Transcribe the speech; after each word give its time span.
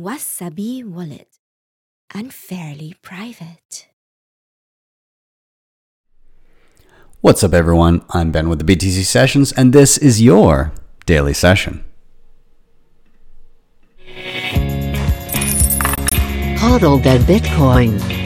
Wasabi 0.00 0.82
Wallet. 0.82 1.28
Unfairly 2.14 2.94
private. 3.02 3.88
What's 7.20 7.44
up, 7.44 7.52
everyone? 7.52 8.02
I'm 8.08 8.32
Ben 8.32 8.48
with 8.48 8.64
the 8.64 8.64
BTC 8.64 9.04
Sessions, 9.04 9.52
and 9.52 9.74
this 9.74 9.98
is 9.98 10.22
your 10.22 10.72
daily 11.04 11.34
session. 11.34 11.84
Hodl 16.56 17.02
that 17.04 17.20
Bitcoin. 17.28 18.19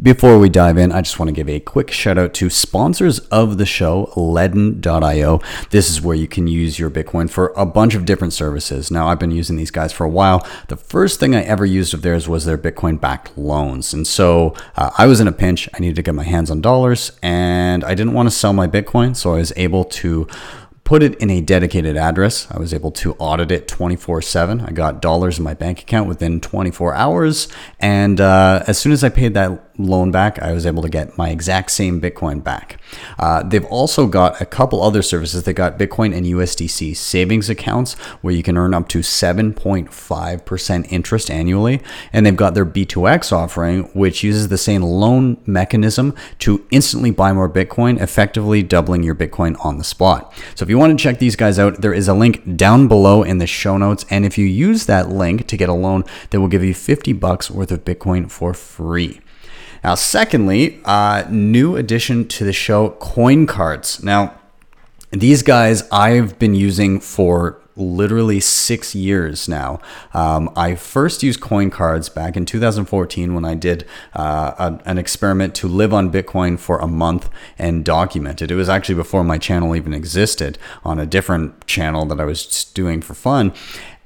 Before 0.00 0.38
we 0.38 0.48
dive 0.48 0.78
in, 0.78 0.92
I 0.92 1.00
just 1.00 1.18
want 1.18 1.28
to 1.28 1.32
give 1.32 1.48
a 1.48 1.58
quick 1.58 1.90
shout 1.90 2.18
out 2.18 2.32
to 2.34 2.50
sponsors 2.50 3.18
of 3.30 3.58
the 3.58 3.66
show, 3.66 4.12
Ledn.io. 4.14 5.40
This 5.70 5.90
is 5.90 6.00
where 6.00 6.14
you 6.14 6.28
can 6.28 6.46
use 6.46 6.78
your 6.78 6.88
Bitcoin 6.88 7.28
for 7.28 7.52
a 7.56 7.66
bunch 7.66 7.96
of 7.96 8.04
different 8.04 8.32
services. 8.32 8.92
Now, 8.92 9.08
I've 9.08 9.18
been 9.18 9.32
using 9.32 9.56
these 9.56 9.72
guys 9.72 9.92
for 9.92 10.04
a 10.04 10.08
while. 10.08 10.46
The 10.68 10.76
first 10.76 11.18
thing 11.18 11.34
I 11.34 11.42
ever 11.42 11.66
used 11.66 11.94
of 11.94 12.02
theirs 12.02 12.28
was 12.28 12.44
their 12.44 12.56
Bitcoin 12.56 13.00
backed 13.00 13.36
loans. 13.36 13.92
And 13.92 14.06
so 14.06 14.54
uh, 14.76 14.90
I 14.96 15.06
was 15.06 15.18
in 15.18 15.26
a 15.26 15.32
pinch. 15.32 15.68
I 15.74 15.80
needed 15.80 15.96
to 15.96 16.02
get 16.02 16.14
my 16.14 16.22
hands 16.22 16.48
on 16.48 16.60
dollars 16.60 17.10
and 17.20 17.82
I 17.82 17.96
didn't 17.96 18.12
want 18.12 18.28
to 18.28 18.34
sell 18.34 18.52
my 18.52 18.68
Bitcoin. 18.68 19.16
So 19.16 19.34
I 19.34 19.38
was 19.38 19.52
able 19.56 19.84
to 19.84 20.28
put 20.88 21.02
it 21.02 21.16
in 21.16 21.28
a 21.28 21.42
dedicated 21.42 21.98
address. 21.98 22.46
I 22.50 22.58
was 22.58 22.72
able 22.72 22.90
to 22.92 23.12
audit 23.14 23.50
it 23.50 23.68
24 23.68 24.22
7. 24.22 24.62
I 24.62 24.70
got 24.70 25.02
dollars 25.02 25.38
in 25.38 25.44
my 25.44 25.52
bank 25.52 25.82
account 25.82 26.08
within 26.08 26.40
24 26.40 26.94
hours. 26.94 27.48
And 27.78 28.20
uh, 28.20 28.62
as 28.66 28.78
soon 28.78 28.92
as 28.92 29.04
I 29.04 29.10
paid 29.10 29.34
that 29.34 29.67
loan 29.78 30.10
back, 30.10 30.38
I 30.40 30.52
was 30.52 30.66
able 30.66 30.82
to 30.82 30.88
get 30.88 31.16
my 31.16 31.30
exact 31.30 31.70
same 31.70 32.00
Bitcoin 32.00 32.42
back. 32.42 32.80
Uh, 33.18 33.42
they've 33.42 33.64
also 33.66 34.06
got 34.06 34.40
a 34.40 34.46
couple 34.46 34.82
other 34.82 35.02
services. 35.02 35.44
They 35.44 35.52
got 35.52 35.78
Bitcoin 35.78 36.14
and 36.14 36.26
USDC 36.26 36.96
savings 36.96 37.48
accounts 37.48 37.94
where 38.20 38.34
you 38.34 38.42
can 38.42 38.56
earn 38.56 38.74
up 38.74 38.88
to 38.88 38.98
7.5% 39.00 40.92
interest 40.92 41.30
annually. 41.30 41.80
And 42.12 42.26
they've 42.26 42.36
got 42.36 42.54
their 42.54 42.66
B2X 42.66 43.32
offering, 43.32 43.84
which 43.94 44.22
uses 44.22 44.48
the 44.48 44.58
same 44.58 44.82
loan 44.82 45.40
mechanism 45.46 46.14
to 46.40 46.66
instantly 46.70 47.10
buy 47.10 47.32
more 47.32 47.48
Bitcoin, 47.48 48.00
effectively 48.00 48.62
doubling 48.62 49.02
your 49.02 49.14
Bitcoin 49.14 49.56
on 49.64 49.78
the 49.78 49.84
spot. 49.84 50.32
So 50.54 50.64
if 50.64 50.68
you 50.68 50.78
want 50.78 50.98
to 50.98 51.02
check 51.02 51.18
these 51.18 51.36
guys 51.36 51.58
out, 51.58 51.80
there 51.80 51.94
is 51.94 52.08
a 52.08 52.14
link 52.14 52.56
down 52.56 52.88
below 52.88 53.22
in 53.22 53.38
the 53.38 53.46
show 53.46 53.78
notes. 53.78 54.04
And 54.10 54.26
if 54.26 54.36
you 54.36 54.46
use 54.46 54.86
that 54.86 55.08
link 55.08 55.46
to 55.46 55.56
get 55.56 55.68
a 55.68 55.74
loan, 55.74 56.04
they 56.30 56.38
will 56.38 56.48
give 56.48 56.64
you 56.64 56.74
50 56.74 57.12
bucks 57.12 57.50
worth 57.50 57.70
of 57.70 57.84
Bitcoin 57.84 58.30
for 58.30 58.52
free. 58.52 59.20
Now, 59.88 59.94
secondly, 59.94 60.82
uh, 60.84 61.24
new 61.30 61.74
addition 61.74 62.28
to 62.28 62.44
the 62.44 62.52
show, 62.52 62.90
CoinCards. 63.00 64.04
Now, 64.04 64.34
these 65.12 65.42
guys 65.42 65.88
I've 65.90 66.38
been 66.38 66.54
using 66.54 67.00
for 67.00 67.58
literally 67.74 68.38
six 68.38 68.94
years 68.94 69.48
now. 69.48 69.80
Um, 70.12 70.52
I 70.54 70.74
first 70.74 71.22
used 71.22 71.40
CoinCards 71.40 72.14
back 72.14 72.36
in 72.36 72.44
2014 72.44 73.32
when 73.32 73.46
I 73.46 73.54
did 73.54 73.86
uh, 74.14 74.52
a, 74.58 74.80
an 74.86 74.98
experiment 74.98 75.54
to 75.54 75.68
live 75.68 75.94
on 75.94 76.12
Bitcoin 76.12 76.58
for 76.58 76.78
a 76.80 76.86
month 76.86 77.30
and 77.58 77.82
document 77.82 78.42
it. 78.42 78.50
It 78.50 78.56
was 78.56 78.68
actually 78.68 78.96
before 78.96 79.24
my 79.24 79.38
channel 79.38 79.74
even 79.74 79.94
existed 79.94 80.58
on 80.84 80.98
a 80.98 81.06
different 81.06 81.66
channel 81.66 82.04
that 82.04 82.20
I 82.20 82.26
was 82.26 82.64
doing 82.74 83.00
for 83.00 83.14
fun. 83.14 83.54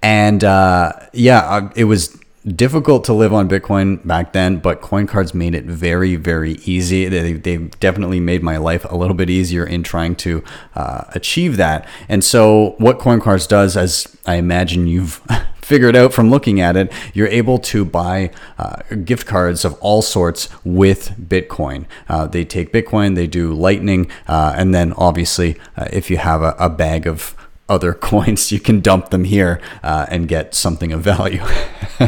And 0.01 0.45
uh, 0.45 0.93
yeah, 1.13 1.71
it 1.75 1.85
was 1.85 2.22
difficult 2.47 3.05
to 3.05 3.13
live 3.13 3.33
on 3.33 3.49
Bitcoin 3.49 4.05
back 4.07 4.33
then, 4.33 4.59
but 4.59 4.81
CoinCards 4.81 5.35
made 5.35 5.55
it 5.55 5.65
very, 5.65 6.17
very 6.17 6.55
easy. 6.65 7.09
They, 7.09 7.35
they 7.35 7.57
definitely 7.57 8.21
made 8.21 8.43
my 8.43 8.57
life 8.57 8.85
a 8.89 8.97
little 8.97 9.15
bit 9.15 9.31
easier 9.31 9.65
in 9.65 9.83
trying 9.83 10.17
to 10.17 10.43
uh, 10.75 11.05
achieve 11.15 11.57
that. 11.57 11.87
And 12.09 12.25
so, 12.25 12.75
what 12.79 12.99
CoinCards 12.99 13.47
does, 13.47 13.77
as 13.77 14.17
I 14.27 14.37
imagine 14.37 14.87
you've 14.87 15.21
figured 15.63 15.95
out 15.95 16.13
from 16.13 16.31
looking 16.31 16.61
at 16.61 16.77
it, 16.77 16.93
you're 17.15 17.29
able 17.29 17.59
to 17.59 17.85
buy 17.85 18.31
uh, 18.59 18.83
gift 19.05 19.27
cards 19.27 19.65
of 19.65 19.75
all 19.75 20.03
sorts 20.03 20.49
with 20.65 21.15
Bitcoin. 21.19 21.87
Uh, 22.09 22.27
they 22.27 22.45
take 22.45 22.73
Bitcoin, 22.73 23.15
they 23.15 23.27
do 23.29 23.53
Lightning, 23.53 24.11
uh, 24.27 24.55
and 24.57 24.75
then 24.75 24.93
obviously, 24.95 25.59
uh, 25.77 25.87
if 25.93 26.11
you 26.11 26.17
have 26.17 26.43
a, 26.43 26.55
a 26.59 26.69
bag 26.69 27.07
of 27.07 27.37
other 27.73 27.95
coins, 28.11 28.53
you 28.53 28.61
can 28.61 28.81
dump 28.81 29.11
them 29.11 29.25
here 29.25 29.61
uh, 29.83 30.07
and 30.09 30.29
get 30.29 30.55
something 30.55 30.93
of 30.93 31.01
value. 31.01 31.43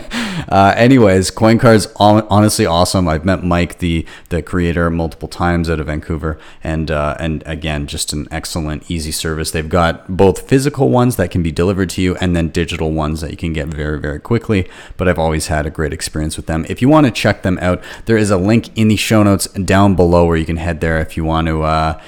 uh, 0.48 0.75
anyways, 0.76 1.30
CoinCards 1.30 1.92
honestly 1.98 2.66
awesome. 2.66 3.08
I've 3.08 3.25
met 3.25 3.42
Mike, 3.42 3.78
the 3.78 4.06
the 4.28 4.42
creator, 4.42 4.91
multiple 4.91 5.28
times 5.28 5.70
out 5.70 5.80
of 5.80 5.86
Vancouver, 5.86 6.38
and 6.62 6.91
uh, 6.91 7.16
and 7.19 7.42
again, 7.47 7.86
just 7.86 8.12
an 8.12 8.28
excellent, 8.30 8.91
easy 8.91 9.12
service. 9.12 9.50
They've 9.50 9.69
got 9.69 10.16
both 10.16 10.48
physical 10.48 10.91
ones 10.91 11.16
that 11.16 11.30
can 11.30 11.42
be 11.42 11.50
delivered 11.50 11.91
to 11.91 12.02
you, 12.02 12.16
and 12.16 12.36
then 12.36 12.48
digital 12.48 12.92
ones 12.92 13.20
that 13.22 13.31
you 13.31 13.36
can 13.36 13.52
get 13.52 13.69
very 13.69 13.98
very 13.98 14.20
quickly. 14.20 14.69
But 14.96 15.08
I've 15.08 15.19
always 15.19 15.46
had 15.46 15.66
a 15.66 15.70
great 15.70 15.92
experience 15.92 16.36
with 16.36 16.46
them. 16.46 16.66
If 16.69 16.82
you 16.82 16.88
want 16.88 17.06
to 17.06 17.12
check 17.12 17.42
them 17.42 17.58
out, 17.60 17.82
there 18.04 18.16
is 18.16 18.31
a 18.31 18.36
link 18.36 18.76
in 18.76 18.88
the 18.88 18.96
show 18.96 19.22
notes 19.22 19.46
down 19.48 19.94
below 19.94 20.26
where 20.26 20.36
you 20.36 20.46
can 20.46 20.58
head 20.58 20.81
there 20.81 20.98
if 20.98 21.16
you 21.16 21.25
want 21.25 21.46
to 21.46 21.62
uh, 21.62 22.00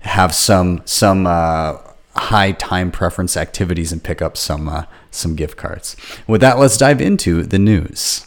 have 0.00 0.34
some 0.34 0.82
some 0.84 1.26
uh, 1.26 1.76
high 2.16 2.52
time 2.52 2.90
preference 2.90 3.36
activities 3.36 3.92
and 3.92 4.02
pick 4.02 4.22
up 4.22 4.36
some 4.36 4.68
uh, 4.68 4.84
some 5.10 5.34
gift 5.34 5.56
cards. 5.56 5.96
With 6.26 6.40
that, 6.40 6.58
let's 6.58 6.76
dive 6.76 7.00
into 7.00 7.42
the 7.42 7.58
news. 7.58 8.26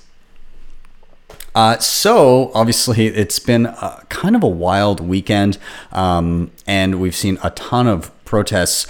Uh, 1.56 1.78
so 1.80 2.52
obviously, 2.54 3.08
it's 3.08 3.40
been 3.40 3.66
a, 3.66 4.06
kind 4.10 4.36
of 4.36 4.44
a 4.44 4.48
wild 4.48 5.00
weekend, 5.00 5.58
um, 5.92 6.52
and 6.68 7.02
we've 7.02 7.16
seen 7.16 7.40
a 7.44 7.50
ton 7.52 7.88
of 7.88 8.12
protests 8.26 8.86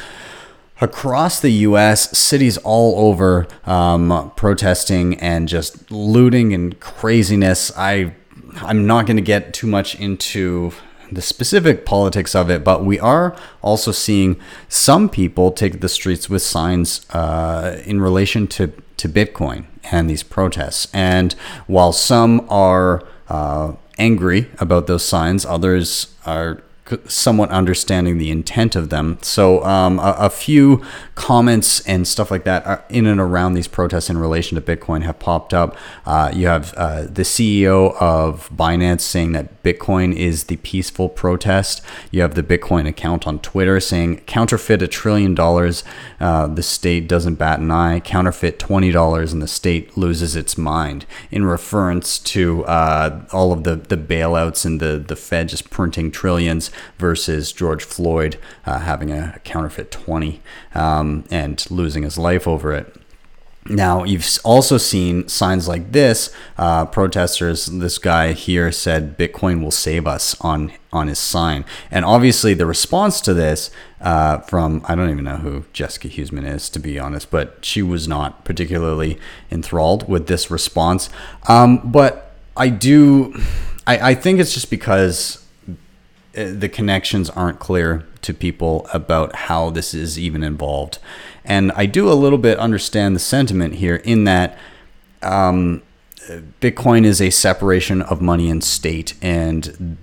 across 0.82 1.40
the 1.40 1.50
U.S. 1.50 2.18
Cities 2.18 2.58
all 2.58 3.08
over 3.08 3.48
um, 3.66 4.32
protesting 4.36 5.16
and 5.16 5.48
just 5.48 5.90
looting 5.90 6.54
and 6.54 6.80
craziness. 6.80 7.72
I 7.78 8.14
I'm 8.62 8.86
not 8.88 9.06
going 9.06 9.18
to 9.18 9.24
get 9.24 9.54
too 9.54 9.68
much 9.68 9.96
into 9.96 10.74
the 11.12 11.22
specific 11.22 11.86
politics 11.86 12.36
of 12.36 12.50
it, 12.50 12.64
but 12.64 12.84
we 12.84 13.00
are 13.00 13.36
also 13.62 13.92
seeing 13.92 14.40
some 14.68 15.10
people 15.10 15.52
take 15.52 15.82
the 15.82 15.90
streets 15.90 16.30
with 16.30 16.42
signs 16.42 17.06
uh, 17.12 17.82
in 17.86 18.02
relation 18.02 18.48
to, 18.48 18.74
to 18.98 19.10
Bitcoin 19.10 19.66
and 19.92 20.10
these 20.10 20.24
protests. 20.24 20.88
And 20.94 21.34
while 21.68 21.94
some 21.94 22.46
are 22.50 23.04
uh, 23.30 23.74
angry 23.98 24.50
about 24.60 24.88
those 24.88 25.06
signs, 25.06 25.46
others 25.46 26.16
are 26.26 26.62
somewhat 27.08 27.50
understanding 27.50 28.18
the 28.18 28.32
intent 28.32 28.76
of 28.76 28.90
them. 28.90 29.18
So, 29.22 29.64
um, 29.64 30.00
a, 30.00 30.16
a, 30.20 30.30
few 30.30 30.84
comments 31.16 31.82
and 31.82 32.08
stuff 32.08 32.32
like 32.32 32.44
that 32.46 32.86
in 32.90 33.06
and 33.06 33.20
around 33.20 33.54
these 33.54 33.68
protests 33.68 34.10
in 34.10 34.18
relation 34.18 34.56
to 34.56 34.62
Bitcoin 34.62 35.04
have 35.04 35.20
popped 35.20 35.54
up. 35.54 35.76
Uh, 36.06 36.32
you 36.34 36.48
have 36.48 36.74
uh, 36.76 37.04
the 37.04 37.24
CEO 37.24 37.96
of 37.96 38.50
Binance 38.50 39.02
saying 39.02 39.34
that 39.34 39.57
Bitcoin 39.68 40.16
is 40.16 40.46
the 40.46 40.56
peaceful 40.58 41.10
protest. 41.10 41.82
You 42.10 42.22
have 42.22 42.36
the 42.36 42.44
Bitcoin 42.44 42.88
account 42.88 43.28
on 43.28 43.40
Twitter 43.40 43.82
saying 43.82 44.22
counterfeit 44.22 44.82
a 44.82 44.88
trillion 44.88 45.36
dollars, 45.36 45.84
uh, 46.22 46.48
the 46.48 46.64
state 46.64 47.10
doesn't 47.10 47.36
bat 47.36 47.60
an 47.60 47.70
eye. 47.70 48.00
Counterfeit 48.00 48.60
twenty 48.60 48.92
dollars, 48.92 49.34
and 49.34 49.42
the 49.42 49.48
state 49.48 49.98
loses 49.98 50.38
its 50.38 50.58
mind. 50.58 51.06
In 51.32 51.46
reference 51.46 52.18
to 52.20 52.64
uh, 52.66 53.26
all 53.34 53.52
of 53.52 53.66
the 53.66 53.76
the 53.76 53.98
bailouts 53.98 54.66
and 54.66 54.80
the 54.80 55.04
the 55.06 55.18
Fed 55.18 55.50
just 55.50 55.70
printing 55.70 56.12
trillions 56.12 56.72
versus 56.98 57.52
George 57.52 57.84
Floyd 57.84 58.38
uh, 58.66 58.80
having 58.80 59.12
a 59.12 59.40
counterfeit 59.44 59.92
20 59.92 60.42
um, 60.76 61.26
and 61.30 61.70
losing 61.70 62.04
his 62.04 62.18
life 62.18 62.48
over 62.48 62.72
it. 62.74 62.96
Now, 63.70 64.04
you've 64.04 64.26
also 64.44 64.78
seen 64.78 65.28
signs 65.28 65.68
like 65.68 65.92
this. 65.92 66.34
Uh, 66.58 66.86
protesters, 66.86 67.66
this 67.66 67.98
guy 67.98 68.34
here 68.34 68.72
said 68.72 69.18
Bitcoin 69.18 69.62
will 69.62 69.72
save 69.72 70.08
us 70.08 70.40
on, 70.42 70.72
on 70.94 71.08
his 71.08 71.20
sign. 71.20 71.66
And 71.92 72.06
obviously, 72.06 72.54
the 72.54 72.66
response 72.66 73.20
to 73.22 73.34
this 73.34 73.70
uh, 74.00 74.40
from, 74.40 74.84
I 74.86 74.96
don't 74.96 75.10
even 75.10 75.26
know 75.26 75.38
who 75.38 75.66
Jessica 75.74 76.08
Huseman 76.08 76.50
is, 76.50 76.70
to 76.70 76.80
be 76.80 76.98
honest, 76.98 77.30
but 77.30 77.66
she 77.66 77.82
was 77.82 78.08
not 78.08 78.46
particularly 78.46 79.20
enthralled 79.52 80.08
with 80.08 80.28
this 80.28 80.50
response. 80.50 81.10
Um, 81.48 81.92
but 81.92 82.36
I 82.56 82.70
do, 82.70 83.34
I, 83.86 84.12
I 84.12 84.16
think 84.16 84.40
it's 84.40 84.54
just 84.54 84.70
because 84.70 85.46
uh, 86.38 86.52
the 86.54 86.70
connections 86.70 87.30
aren't 87.30 87.60
clear 87.60 88.08
to 88.22 88.34
people 88.34 88.88
about 88.94 89.36
how 89.36 89.70
this 89.70 89.94
is 89.94 90.18
even 90.20 90.44
involved. 90.44 91.00
And 91.48 91.72
I 91.72 91.88
do 91.88 92.12
a 92.12 92.14
little 92.14 92.38
bit 92.38 92.60
understand 92.60 93.16
the 93.16 93.20
sentiment 93.20 93.76
here 93.76 93.96
in 93.96 94.26
that 94.26 94.58
um, 95.24 95.82
Bitcoin 96.62 97.06
is 97.06 97.22
a 97.22 97.30
separation 97.30 98.02
of 98.02 98.22
money 98.22 98.50
and 98.50 98.64
state, 98.64 99.16
and 99.22 99.98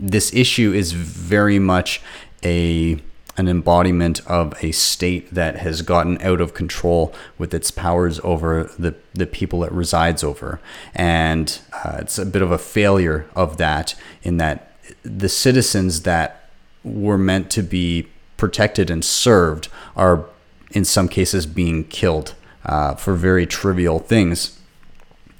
this 0.00 0.32
issue 0.34 0.72
is 0.72 0.92
very 0.92 1.58
much 1.58 2.02
a 2.42 2.98
an 3.38 3.48
embodiment 3.48 4.26
of 4.26 4.54
a 4.64 4.72
state 4.72 5.34
that 5.34 5.56
has 5.56 5.82
gotten 5.82 6.20
out 6.22 6.40
of 6.40 6.54
control 6.54 7.12
with 7.36 7.52
its 7.52 7.70
powers 7.70 8.18
over 8.24 8.70
the, 8.78 8.94
the 9.12 9.26
people 9.26 9.62
it 9.62 9.70
resides 9.72 10.24
over. 10.24 10.58
And 10.94 11.58
uh, 11.84 11.98
it's 11.98 12.18
a 12.18 12.24
bit 12.24 12.40
of 12.40 12.50
a 12.50 12.56
failure 12.56 13.28
of 13.36 13.58
that, 13.58 13.94
in 14.22 14.38
that 14.38 14.72
the 15.02 15.28
citizens 15.28 16.02
that 16.02 16.48
were 16.82 17.18
meant 17.18 17.50
to 17.50 17.62
be 17.62 18.08
protected 18.38 18.90
and 18.90 19.04
served 19.04 19.68
are 19.94 20.24
in 20.70 20.84
some 20.84 21.08
cases 21.08 21.46
being 21.46 21.84
killed 21.84 22.34
uh, 22.64 22.94
for 22.94 23.14
very 23.14 23.46
trivial 23.46 23.98
things. 23.98 24.58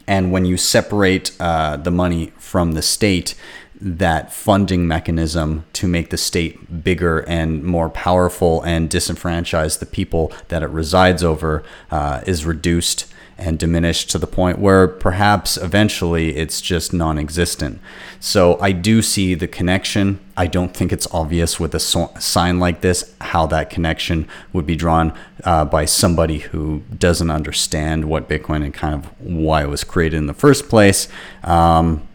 And 0.07 0.31
when 0.31 0.45
you 0.45 0.57
separate 0.57 1.33
uh, 1.41 1.77
the 1.77 1.91
money 1.91 2.33
from 2.39 2.73
the 2.73 2.83
state, 2.83 3.35
that 3.81 4.33
funding 4.33 4.87
mechanism 4.89 5.65
to 5.75 5.87
make 5.87 6.11
the 6.11 6.17
state 6.17 6.83
bigger 6.83 7.21
and 7.21 7.63
more 7.63 7.91
powerful 7.91 8.63
and 8.63 8.89
disenfranchise 8.89 9.79
the 9.79 9.87
people 9.87 10.33
that 10.49 10.63
it 10.63 10.69
resides 10.71 11.23
over 11.23 11.63
uh, 11.91 12.23
is 12.27 12.47
reduced 12.47 13.13
and 13.39 13.59
diminished 13.59 14.11
to 14.11 14.19
the 14.19 14.27
point 14.27 14.59
where 14.59 14.89
perhaps 14.89 15.57
eventually 15.57 16.37
it's 16.37 16.61
just 16.61 16.93
non 16.93 17.19
existent. 17.19 17.81
So 18.19 18.59
I 18.61 18.73
do 18.73 19.03
see 19.03 19.35
the 19.35 19.47
connection. 19.47 20.21
I 20.37 20.47
don't 20.47 20.75
think 20.75 20.93
it's 20.93 21.07
obvious 21.13 21.61
with 21.61 21.75
a 21.75 21.81
so- 21.81 22.13
sign 22.19 22.59
like 22.59 22.81
this 22.81 23.15
how 23.21 23.47
that 23.47 23.69
connection 23.69 24.27
would 24.53 24.67
be 24.67 24.77
drawn 24.77 25.13
uh, 25.45 25.65
by 25.67 25.85
somebody 25.85 26.39
who 26.39 26.83
doesn't 26.99 27.31
understand 27.31 28.07
what 28.07 28.29
Bitcoin 28.29 28.65
and 28.65 28.73
kind 28.73 28.95
of 28.95 29.07
why 29.21 29.63
it 29.63 29.69
was 29.69 29.85
created 29.85 30.17
in 30.17 30.27
the 30.27 30.35
first 30.35 30.69
place. 30.69 31.09
Um, 31.45 32.07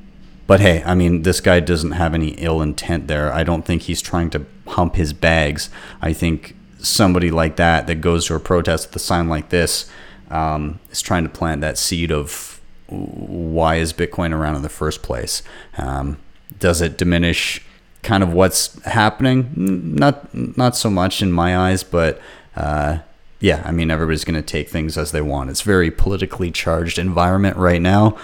but 0.48 0.60
hey, 0.60 0.84
I 0.86 0.96
mean, 0.96 1.22
this 1.22 1.40
guy 1.40 1.60
doesn't 1.60 1.92
have 1.92 2.14
any 2.14 2.30
ill 2.32 2.62
intent 2.62 3.08
there. 3.08 3.32
I 3.32 3.44
don't 3.44 3.64
think 3.64 3.84
he's 3.84 4.02
trying 4.02 4.32
to 4.32 4.46
hump 4.68 4.96
his 4.96 5.14
bags. 5.14 5.70
I 6.02 6.14
think 6.14 6.56
somebody 6.80 7.30
like 7.30 7.58
that 7.58 7.86
that 7.88 8.02
goes 8.02 8.26
to 8.26 8.36
a 8.36 8.40
protest 8.40 8.90
with 8.90 8.96
a 8.96 9.00
sign 9.00 9.30
like 9.30 9.50
this 9.50 9.90
um, 10.32 10.80
is 10.90 11.02
trying 11.02 11.24
to 11.24 11.30
plant 11.30 11.62
that 11.62 11.78
seed 11.78 12.12
of 12.12 12.60
why 12.88 13.76
is 13.76 13.94
Bitcoin 13.94 14.34
around 14.34 14.56
in 14.56 14.62
the 14.64 14.70
first 14.70 15.02
place? 15.04 15.44
Um, 15.78 16.18
does 16.60 16.82
it 16.82 16.98
diminish 16.98 17.64
kind 18.04 18.24
of 18.24 18.34
what's 18.34 18.82
happening? 18.84 19.52
Not 19.56 20.34
not 20.36 20.76
so 20.76 20.90
much 20.90 21.22
in 21.22 21.32
my 21.32 21.58
eyes, 21.58 21.84
but 21.84 22.20
uh, 22.56 23.00
yeah, 23.40 23.62
I 23.66 23.72
mean 23.72 23.92
everybody's 23.92 24.26
going 24.26 24.36
to 24.36 24.42
take 24.42 24.70
things 24.70 24.98
as 24.98 25.12
they 25.12 25.22
want. 25.22 25.50
It's 25.50 25.62
very 25.62 25.92
politically 25.92 26.52
charged 26.52 26.98
environment 26.98 27.58
right 27.58 27.82
now. 27.82 28.18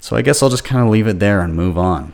So 0.00 0.16
I 0.16 0.22
guess 0.22 0.42
I'll 0.42 0.50
just 0.50 0.64
kind 0.64 0.82
of 0.82 0.90
leave 0.90 1.06
it 1.06 1.20
there 1.20 1.40
and 1.40 1.54
move 1.54 1.78
on. 1.78 2.12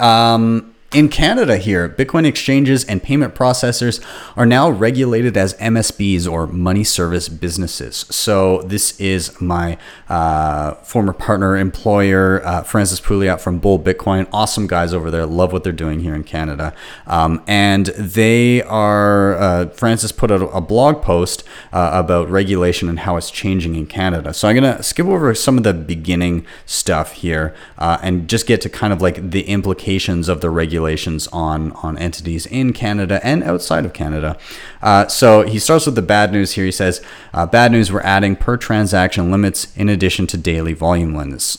Um, 0.00 0.73
in 0.94 1.08
Canada, 1.08 1.56
here, 1.56 1.88
Bitcoin 1.88 2.24
exchanges 2.24 2.84
and 2.84 3.02
payment 3.02 3.34
processors 3.34 4.00
are 4.36 4.46
now 4.46 4.70
regulated 4.70 5.36
as 5.36 5.54
MSBs 5.54 6.30
or 6.30 6.46
money 6.46 6.84
service 6.84 7.28
businesses. 7.28 8.06
So, 8.10 8.62
this 8.62 8.98
is 9.00 9.40
my 9.40 9.76
uh, 10.08 10.74
former 10.74 11.12
partner, 11.12 11.56
employer, 11.56 12.46
uh, 12.46 12.62
Francis 12.62 13.00
Pouliot 13.00 13.40
from 13.40 13.58
Bull 13.58 13.80
Bitcoin. 13.80 14.28
Awesome 14.32 14.68
guys 14.68 14.94
over 14.94 15.10
there. 15.10 15.26
Love 15.26 15.52
what 15.52 15.64
they're 15.64 15.72
doing 15.72 15.98
here 15.98 16.14
in 16.14 16.22
Canada. 16.22 16.72
Um, 17.08 17.42
and 17.48 17.86
they 17.86 18.62
are, 18.62 19.34
uh, 19.34 19.66
Francis 19.70 20.12
put 20.12 20.30
out 20.30 20.48
a 20.52 20.60
blog 20.60 21.02
post 21.02 21.42
uh, 21.72 21.90
about 21.92 22.30
regulation 22.30 22.88
and 22.88 23.00
how 23.00 23.16
it's 23.16 23.32
changing 23.32 23.74
in 23.74 23.86
Canada. 23.86 24.32
So, 24.32 24.46
I'm 24.46 24.54
going 24.54 24.76
to 24.76 24.82
skip 24.84 25.06
over 25.06 25.34
some 25.34 25.58
of 25.58 25.64
the 25.64 25.74
beginning 25.74 26.46
stuff 26.66 27.14
here 27.14 27.52
uh, 27.78 27.98
and 28.00 28.28
just 28.28 28.46
get 28.46 28.60
to 28.60 28.68
kind 28.68 28.92
of 28.92 29.02
like 29.02 29.32
the 29.32 29.42
implications 29.48 30.28
of 30.28 30.40
the 30.40 30.50
regulation 30.50 30.83
regulations 30.84 31.26
on 31.28 31.72
on 31.82 31.96
entities 31.98 32.46
in 32.46 32.72
Canada 32.72 33.18
and 33.24 33.42
outside 33.42 33.84
of 33.86 33.92
Canada. 33.92 34.36
Uh, 34.82 35.06
so 35.08 35.42
he 35.42 35.58
starts 35.58 35.86
with 35.86 35.94
the 35.94 36.02
bad 36.02 36.30
news 36.30 36.52
here. 36.52 36.64
He 36.66 36.72
says, 36.72 37.00
uh, 37.32 37.46
"Bad 37.46 37.72
news: 37.72 37.90
We're 37.90 38.02
adding 38.02 38.36
per 38.36 38.56
transaction 38.56 39.30
limits 39.30 39.74
in 39.76 39.88
addition 39.88 40.26
to 40.28 40.36
daily 40.36 40.74
volume 40.74 41.14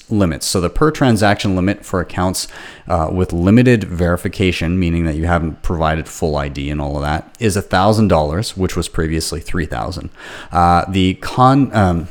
limits. 0.09 0.45
So 0.45 0.61
the 0.61 0.69
per 0.69 0.91
transaction 0.91 1.55
limit 1.55 1.83
for 1.83 1.99
accounts 1.99 2.47
uh, 2.87 3.09
with 3.11 3.33
limited 3.33 3.83
verification, 3.83 4.79
meaning 4.79 5.05
that 5.05 5.15
you 5.15 5.25
haven't 5.25 5.61
provided 5.63 6.07
full 6.07 6.35
ID 6.35 6.69
and 6.69 6.79
all 6.79 6.95
of 6.97 7.01
that, 7.01 7.35
is 7.39 7.57
thousand 7.57 8.09
dollars, 8.09 8.55
which 8.55 8.75
was 8.75 8.87
previously 8.87 9.39
three 9.39 9.65
thousand. 9.65 10.09
Uh, 10.51 10.85
the 10.87 11.15
con 11.15 11.73
um, 11.73 12.07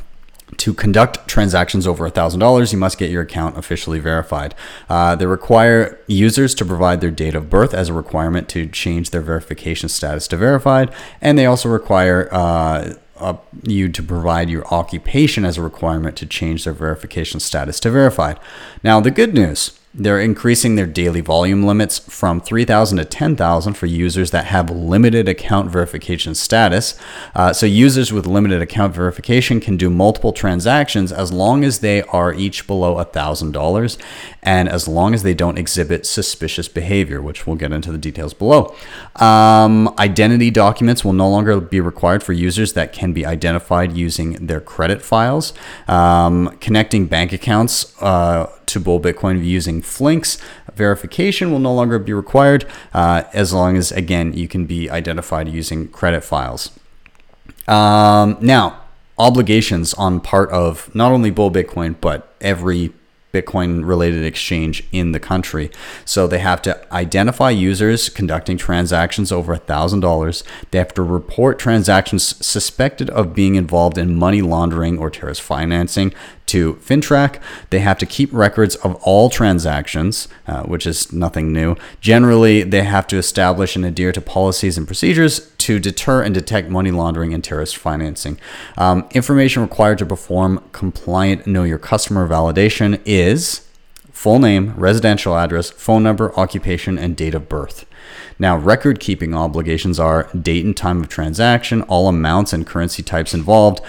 to 0.59 0.75
conduct 0.75 1.29
transactions 1.29 1.87
over 1.87 2.09
$1,000, 2.09 2.73
you 2.73 2.79
must 2.79 2.99
get 2.99 3.11
your 3.11 3.23
account 3.23 3.57
officially 3.57 3.99
verified. 3.99 4.55
Uh, 4.89 5.15
they 5.15 5.27
require 5.27 5.99
users 6.07 6.55
to 6.57 6.65
provide 6.65 7.01
their 7.01 7.11
date 7.11 7.35
of 7.35 7.51
birth 7.51 7.75
as 7.75 7.89
a 7.89 7.93
requirement 7.93 8.49
to 8.51 8.67
change 8.67 9.11
their 9.11 9.21
verification 9.21 9.89
status 9.89 10.29
to 10.29 10.37
verified, 10.37 10.93
and 11.21 11.39
they 11.39 11.47
also 11.47 11.69
require 11.69 12.29
uh, 12.33 12.95
uh, 13.17 13.37
you 13.63 13.89
to 13.89 14.03
provide 14.03 14.51
your 14.51 14.67
occupation 14.75 15.45
as 15.45 15.57
a 15.57 15.63
requirement 15.63 16.17
to 16.17 16.27
change 16.27 16.65
their 16.65 16.73
verification 16.73 17.41
status 17.41 17.79
to 17.81 17.91
verified. 17.91 18.39
Now, 18.83 19.01
the 19.01 19.11
good 19.11 19.35
news 19.35 19.79
they're 19.95 20.21
increasing 20.21 20.75
their 20.75 20.87
daily 20.87 21.21
volume 21.21 21.63
limits 21.63 21.99
from 21.99 22.41
3,000 22.41 22.99
to 22.99 23.05
10,000 23.05 23.75
for 23.75 23.87
users 23.87 24.33
that 24.33 24.47
have 24.47 24.69
limited 24.69 25.29
account 25.29 25.71
verification 25.71 26.35
status. 26.35 26.99
Uh, 27.35 27.53
so, 27.53 27.65
users 27.65 28.13
with 28.13 28.27
limited 28.27 28.61
account 28.61 28.95
verification 28.95 29.61
can 29.61 29.77
do 29.77 29.89
multiple 29.89 30.33
transactions 30.33 31.13
as 31.13 31.33
long 31.33 31.63
as 31.63 31.79
they 31.79 32.03
are 32.03 32.35
each 32.35 32.67
below 32.67 32.97
$1,000 32.97 33.97
and 34.43 34.69
as 34.69 34.89
long 34.89 35.15
as 35.15 35.23
they 35.23 35.35
don't 35.35 35.59
exhibit 35.59 36.05
suspicious 36.07 36.67
behavior, 36.67 37.23
which 37.23 37.47
we'll 37.47 37.57
get 37.57 37.73
into 37.73 37.93
the 37.93 37.99
details 37.99 38.35
below. 38.35 38.75
Um, 39.17 39.95
identity 39.99 40.51
documents 40.51 41.05
will 41.05 41.13
no 41.13 41.29
longer 41.31 41.61
be 41.61 41.81
required 41.81 42.23
for 42.23 42.33
users 42.33 42.73
that 42.73 42.93
can 42.93 43.13
be 43.13 43.25
identified 43.25 43.97
using 43.97 44.47
their 44.47 44.61
credit 44.61 45.03
files. 45.03 45.53
Um, 45.87 46.57
connecting 46.61 47.07
bank 47.07 47.33
accounts 47.33 48.01
uh, 48.03 48.51
to 48.67 48.81
Bull 48.81 49.01
Bitcoin 49.01 49.45
using 49.45 49.83
Flinks. 49.83 50.39
Verification 50.75 51.51
will 51.51 51.59
no 51.59 51.75
longer 51.75 51.99
be 51.99 52.13
required 52.13 52.67
uh, 52.93 53.25
as 53.33 53.53
long 53.53 53.77
as, 53.77 53.93
again, 53.93 54.33
you 54.33 54.49
can 54.49 54.67
be 54.67 54.91
identified 54.91 55.49
using 55.49 55.89
credit 55.89 56.23
files. 56.23 56.71
Um, 57.69 58.37
now, 58.41 58.81
obligations 59.19 59.95
on 59.95 60.21
part 60.21 60.51
of 60.51 60.93
not 60.95 61.13
only 61.13 61.31
Bull 61.31 61.51
Bitcoin, 61.51 61.95
but 62.01 62.35
every 62.41 62.93
Bitcoin 63.35 63.85
related 63.85 64.25
exchange 64.25 64.85
in 64.93 65.11
the 65.13 65.19
country. 65.19 65.71
So 66.05 66.27
they 66.27 66.39
have 66.39 66.63
to 66.63 66.95
identify 66.95 67.51
users 67.51 68.09
conducting 68.09 68.57
transactions 68.57 69.33
over 69.33 69.57
$1,000. 69.57 70.43
They 70.71 70.79
have 70.79 70.95
to 70.95 71.03
report 71.03 71.59
transactions 71.59 72.47
suspected 72.47 73.11
of 73.11 73.35
being 73.35 73.57
involved 73.57 73.99
in 73.99 74.17
money 74.17 74.41
laundering 74.41 74.99
or 74.99 75.11
terrorist 75.11 75.43
financing 75.43 76.15
to 76.47 76.75
FINTRAC. 76.75 77.41
They 77.71 77.81
have 77.81 77.99
to 77.99 78.07
keep 78.07 78.33
records 78.33 78.77
of 78.77 78.95
all 78.97 79.31
transactions, 79.31 80.29
uh, 80.47 80.63
which 80.65 80.87
is 80.87 81.13
nothing 81.13 81.53
new. 81.53 81.77
Generally, 82.01 82.65
they 82.65 82.83
have 82.83 83.07
to 83.09 83.17
establish 83.17 83.77
and 83.77 83.85
adhere 83.85 84.13
to 84.13 84.21
policies 84.21 84.77
and 84.77 84.87
procedures 84.87 85.51
to 85.59 85.79
deter 85.79 86.23
and 86.23 86.35
detect 86.35 86.69
money 86.69 86.91
laundering 86.91 87.33
and 87.33 87.43
terrorist 87.43 87.77
financing. 87.77 88.39
Um, 88.77 89.09
information 89.13 89.63
required 89.63 89.99
to 89.99 90.07
perform 90.07 90.63
compliant 90.73 91.47
Know 91.47 91.65
Your 91.65 91.79
Customer 91.79 92.29
validation 92.29 93.01
is 93.05 93.67
full 94.13 94.39
name, 94.39 94.75
residential 94.77 95.37
address, 95.37 95.71
phone 95.71 96.03
number, 96.03 96.39
occupation, 96.39 96.99
and 96.99 97.17
date 97.17 97.35
of 97.35 97.49
birth. 97.49 97.85
Now, 98.39 98.57
record 98.57 99.01
keeping 99.01 99.35
obligations 99.35 100.01
are 100.01 100.29
date 100.33 100.65
and 100.65 100.77
time 100.77 101.01
of 101.01 101.09
transaction, 101.09 101.83
all 101.83 102.09
amounts 102.09 102.53
and 102.53 102.67
currency 102.67 103.03
types 103.03 103.35
involved, 103.35 103.81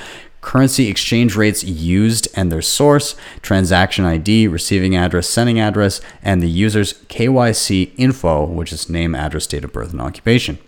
currency 0.45 0.87
exchange 0.87 1.35
rates 1.35 1.63
used 1.63 2.27
and 2.35 2.51
their 2.51 2.61
source, 2.61 3.15
transaction 3.41 4.05
ID, 4.05 4.47
receiving 4.47 4.95
address, 4.95 5.27
sending 5.27 5.59
address, 5.59 5.99
and 6.21 6.39
the 6.39 6.49
user's 6.49 6.93
KYC 7.09 7.91
info, 7.97 8.45
which 8.45 8.71
is 8.71 8.87
name, 8.87 9.15
address, 9.15 9.47
date 9.47 9.63
of 9.63 9.73
birth, 9.73 9.91
and 9.91 9.99
occupation. 9.99 10.59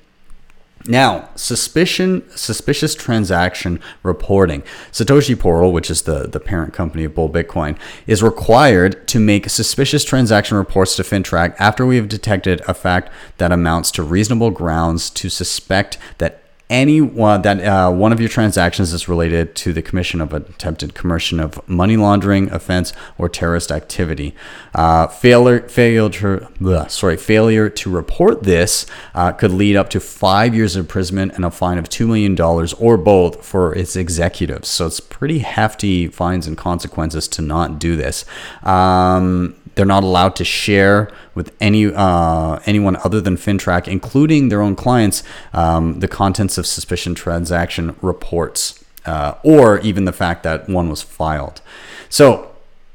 Now, 0.88 1.30
suspicion, 1.36 2.24
suspicious 2.36 2.96
transaction 2.96 3.80
reporting. 4.02 4.64
Satoshi 4.92 5.38
Portal, 5.38 5.72
which 5.72 5.92
is 5.92 6.04
the, 6.04 6.28
the 6.28 6.40
parent 6.40 6.74
company 6.74 7.04
of 7.04 7.14
Bull 7.14 7.30
Bitcoin, 7.30 7.78
is 8.08 8.24
required 8.24 9.08
to 9.10 9.20
make 9.20 9.48
suspicious 9.48 10.04
transaction 10.04 10.58
reports 10.58 10.96
to 10.96 11.04
FINTRAC 11.04 11.56
after 11.60 11.86
we 11.86 11.98
have 11.98 12.10
detected 12.10 12.62
a 12.68 12.74
fact 12.74 13.12
that 13.38 13.52
amounts 13.52 13.92
to 13.92 14.02
reasonable 14.02 14.50
grounds 14.50 15.12
to 15.12 15.30
suspect 15.30 16.00
that 16.18 16.42
any 16.70 17.00
one 17.00 17.42
that 17.44 17.64
uh, 17.64 17.92
one 17.92 18.12
of 18.12 18.20
your 18.20 18.28
transactions 18.28 18.92
is 18.92 19.08
related 19.08 19.56
to 19.56 19.72
the 19.72 19.82
commission 19.82 20.20
of 20.20 20.34
attempted 20.34 20.94
commission 20.94 21.40
of 21.40 21.66
money 21.68 21.96
laundering 21.96 22.52
offense 22.52 22.92
or 23.18 23.30
terrorist 23.30 23.72
activity. 23.72 24.36
Uh, 24.76 25.08
failure, 25.08 25.68
failure 25.70 26.10
to, 26.10 26.48
bleh, 26.60 26.92
sorry, 26.92 27.16
failure 27.16 27.70
to 27.70 27.90
report 27.90 28.44
this 28.44 28.86
uh, 29.16 29.32
could 29.32 29.52
lead 29.52 29.76
up 29.76 29.90
to 29.90 30.00
five 30.00 30.54
years 30.54 30.76
of 30.76 30.82
imprisonment 30.82 31.34
and 31.34 31.46
a 31.46 31.52
fine 31.52 31.78
of 31.78 31.88
two 31.88 32.06
million 32.06 32.36
dollars 32.36 32.74
or 32.74 32.98
both 32.98 33.46
for 33.46 33.74
its 33.74 33.96
executives. 33.96 34.68
So 34.68 34.88
it's 34.88 35.00
pretty 35.00 35.40
hefty 35.40 36.08
fines 36.08 36.48
and 36.48 36.58
consequences 36.58 37.28
to 37.30 37.42
not 37.42 37.80
do 37.80 37.96
this. 37.96 38.26
Um, 38.64 39.56
they're 39.76 39.86
not 39.86 40.04
allowed 40.04 40.36
to 40.38 40.44
share 40.44 41.12
with 41.38 41.56
any 41.62 41.86
uh, 41.86 42.60
anyone 42.66 42.98
other 43.06 43.22
than 43.22 43.38
FINTRAC, 43.38 43.88
including 43.88 44.50
their 44.50 44.62
own 44.62 44.76
clients, 44.76 45.24
um, 45.54 46.02
the 46.02 46.08
contents 46.08 46.58
of 46.58 46.66
suspicion 46.66 47.16
transaction 47.16 47.96
reports, 48.02 48.84
uh, 49.06 49.36
or 49.44 49.80
even 49.82 50.04
the 50.04 50.12
fact 50.12 50.44
that 50.44 50.68
one 50.68 50.90
was 50.90 51.02
filed. 51.02 51.62
So 52.10 52.52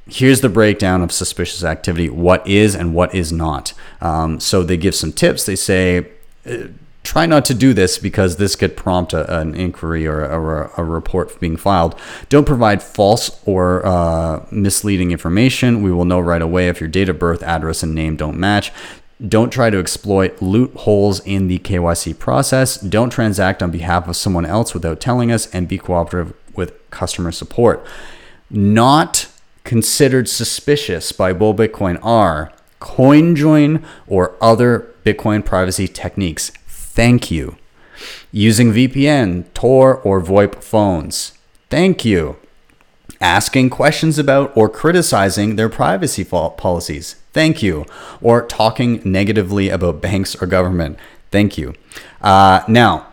here's 0.07 0.41
the 0.43 0.49
breakdown 0.51 1.03
of 1.03 1.13
suspicious 1.13 1.65
activity: 1.65 2.11
what 2.11 2.47
is 2.47 2.75
and 2.75 2.93
what 2.93 3.15
is 3.15 3.33
not. 3.33 3.73
Um, 4.03 4.41
so 4.41 4.63
they 4.63 4.77
give 4.77 4.95
some 4.95 5.13
tips. 5.13 5.47
They 5.47 5.57
say. 5.57 6.09
Try 7.03 7.27
not 7.27 7.45
to 7.47 7.55
do 7.55 7.75
this 7.75 7.99
because 7.99 8.37
this 8.37 8.55
could 8.55 8.77
prompt 8.77 9.13
a, 9.13 9.41
an 9.41 9.55
inquiry 9.55 10.07
or 10.07 10.25
a, 10.25 10.71
a, 10.77 10.85
report 10.85 11.39
being 11.41 11.57
filed. 11.57 11.99
Don't 12.29 12.47
provide 12.47 12.81
false 12.81 13.41
or 13.45 13.85
uh, 13.85 14.47
misleading 14.53 15.11
information. 15.11 15.83
We 15.83 15.91
will 15.91 16.05
know 16.05 16.21
right 16.21 16.41
away 16.41 16.69
if 16.69 16.81
your 16.81 16.89
date 16.89 17.09
of 17.09 17.19
birth, 17.19 17.43
address, 17.43 17.83
and 17.83 17.95
name 17.95 18.15
don't 18.17 18.39
match. 18.39 18.73
Don't 19.27 19.51
try 19.51 19.69
to 19.69 19.79
exploit 19.79 20.41
loopholes 20.41 21.21
in 21.21 21.49
the 21.49 21.59
KYC 21.59 22.19
process. 22.19 22.77
Don't 22.79 23.11
transact 23.11 23.63
on 23.63 23.71
behalf 23.71 24.09
of 24.09 24.17
someone 24.17 24.47
else 24.47 24.73
without 24.73 25.01
telling 25.01 25.33
us, 25.33 25.53
and 25.53 25.69
be 25.69 25.79
cooperative 25.79 26.35
with 26.55 26.73
customer 26.91 27.33
support. 27.33 27.85
Not 28.49 29.29
considered 29.65 30.29
suspicious 30.29 31.13
by 31.13 31.33
Bull 31.33 31.55
Bitcoin 31.55 31.99
are 32.03 32.53
CoinJoin 32.81 33.85
or 34.07 34.35
other 34.41 34.93
Bitcoin 35.05 35.45
privacy 35.45 35.87
techniques 35.89 36.51
Thank 36.95 37.31
you. 37.31 37.57
Using 38.31 38.73
VPN, 38.73 39.45
Tor, 39.55 39.97
or 39.97 40.21
VoIP 40.21 40.63
phones. 40.63 41.33
Thank 41.71 42.05
you. 42.05 42.37
Asking 43.19 43.71
questions 43.71 44.19
about 44.19 44.55
or 44.55 44.69
criticizing 44.69 45.57
their 45.57 45.71
privacy 45.71 46.23
policies. 46.23 47.17
Thank 47.33 47.63
you. 47.63 47.87
Or 48.21 48.47
talking 48.47 49.01
negatively 49.07 49.71
about 49.71 50.03
banks 50.03 50.35
or 50.35 50.47
government. 50.47 50.99
Thank 51.31 51.57
you. 51.57 51.73
Uh, 52.21 52.61
now, 52.69 53.07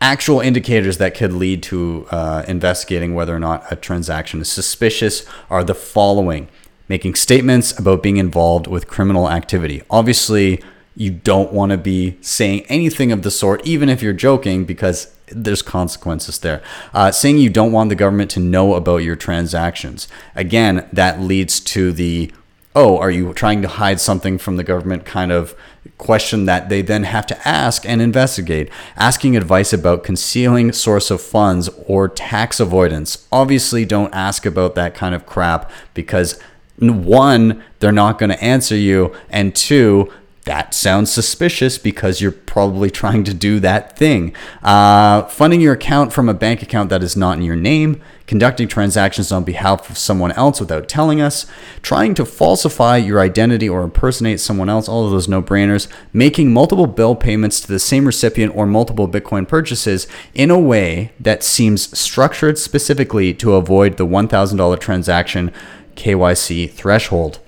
actual 0.00 0.40
indicators 0.40 0.96
that 0.96 1.14
could 1.14 1.34
lead 1.34 1.62
to 1.64 2.06
uh, 2.10 2.44
investigating 2.48 3.14
whether 3.14 3.36
or 3.36 3.38
not 3.38 3.70
a 3.70 3.76
transaction 3.76 4.40
is 4.40 4.50
suspicious 4.50 5.26
are 5.50 5.62
the 5.62 5.74
following 5.74 6.48
making 6.88 7.14
statements 7.14 7.78
about 7.78 8.02
being 8.02 8.16
involved 8.16 8.66
with 8.66 8.88
criminal 8.88 9.30
activity. 9.30 9.82
Obviously, 9.90 10.60
you 11.00 11.10
don't 11.10 11.50
want 11.50 11.72
to 11.72 11.78
be 11.78 12.18
saying 12.20 12.60
anything 12.68 13.10
of 13.10 13.22
the 13.22 13.30
sort, 13.30 13.66
even 13.66 13.88
if 13.88 14.02
you're 14.02 14.12
joking, 14.12 14.66
because 14.66 15.16
there's 15.28 15.62
consequences 15.62 16.40
there. 16.40 16.62
Uh, 16.92 17.10
saying 17.10 17.38
you 17.38 17.48
don't 17.48 17.72
want 17.72 17.88
the 17.88 17.94
government 17.94 18.30
to 18.32 18.38
know 18.38 18.74
about 18.74 18.98
your 18.98 19.16
transactions. 19.16 20.08
Again, 20.34 20.86
that 20.92 21.18
leads 21.18 21.58
to 21.60 21.90
the 21.90 22.30
oh, 22.74 22.98
are 22.98 23.10
you 23.10 23.32
trying 23.32 23.62
to 23.62 23.68
hide 23.68 23.98
something 23.98 24.36
from 24.38 24.56
the 24.56 24.62
government 24.62 25.04
kind 25.06 25.32
of 25.32 25.56
question 25.96 26.44
that 26.44 26.68
they 26.68 26.82
then 26.82 27.04
have 27.04 27.26
to 27.26 27.48
ask 27.48 27.84
and 27.84 28.02
investigate. 28.02 28.70
Asking 28.94 29.36
advice 29.36 29.72
about 29.72 30.04
concealing 30.04 30.70
source 30.70 31.10
of 31.10 31.20
funds 31.20 31.68
or 31.86 32.08
tax 32.08 32.60
avoidance. 32.60 33.26
Obviously, 33.32 33.84
don't 33.86 34.14
ask 34.14 34.44
about 34.44 34.74
that 34.74 34.94
kind 34.94 35.14
of 35.14 35.26
crap 35.26 35.70
because 35.94 36.38
one, 36.80 37.62
they're 37.78 37.92
not 37.92 38.18
going 38.18 38.30
to 38.30 38.42
answer 38.42 38.76
you, 38.76 39.14
and 39.28 39.54
two, 39.54 40.10
that 40.50 40.74
sounds 40.74 41.12
suspicious 41.12 41.78
because 41.78 42.20
you're 42.20 42.32
probably 42.32 42.90
trying 43.02 43.22
to 43.22 43.32
do 43.32 43.60
that 43.60 43.96
thing. 43.96 44.34
Uh, 44.64 45.22
funding 45.26 45.60
your 45.60 45.74
account 45.74 46.12
from 46.12 46.28
a 46.28 46.34
bank 46.34 46.60
account 46.60 46.90
that 46.90 47.04
is 47.04 47.16
not 47.16 47.38
in 47.38 47.44
your 47.44 47.54
name, 47.54 48.02
conducting 48.26 48.66
transactions 48.66 49.30
on 49.30 49.44
behalf 49.44 49.88
of 49.88 49.96
someone 49.96 50.32
else 50.32 50.58
without 50.58 50.88
telling 50.88 51.20
us, 51.20 51.46
trying 51.82 52.14
to 52.14 52.24
falsify 52.24 52.96
your 52.96 53.20
identity 53.20 53.68
or 53.68 53.84
impersonate 53.84 54.40
someone 54.40 54.68
else, 54.68 54.88
all 54.88 55.04
of 55.04 55.12
those 55.12 55.28
no 55.28 55.40
brainers, 55.40 55.86
making 56.12 56.52
multiple 56.52 56.88
bill 56.88 57.14
payments 57.14 57.60
to 57.60 57.68
the 57.68 57.78
same 57.78 58.04
recipient 58.04 58.52
or 58.56 58.66
multiple 58.66 59.06
Bitcoin 59.06 59.46
purchases 59.46 60.08
in 60.34 60.50
a 60.50 60.58
way 60.58 61.12
that 61.20 61.44
seems 61.44 61.96
structured 61.96 62.58
specifically 62.58 63.32
to 63.32 63.54
avoid 63.54 63.98
the 63.98 64.06
$1,000 64.06 64.80
transaction 64.80 65.52
KYC 65.94 66.68
threshold. 66.72 67.38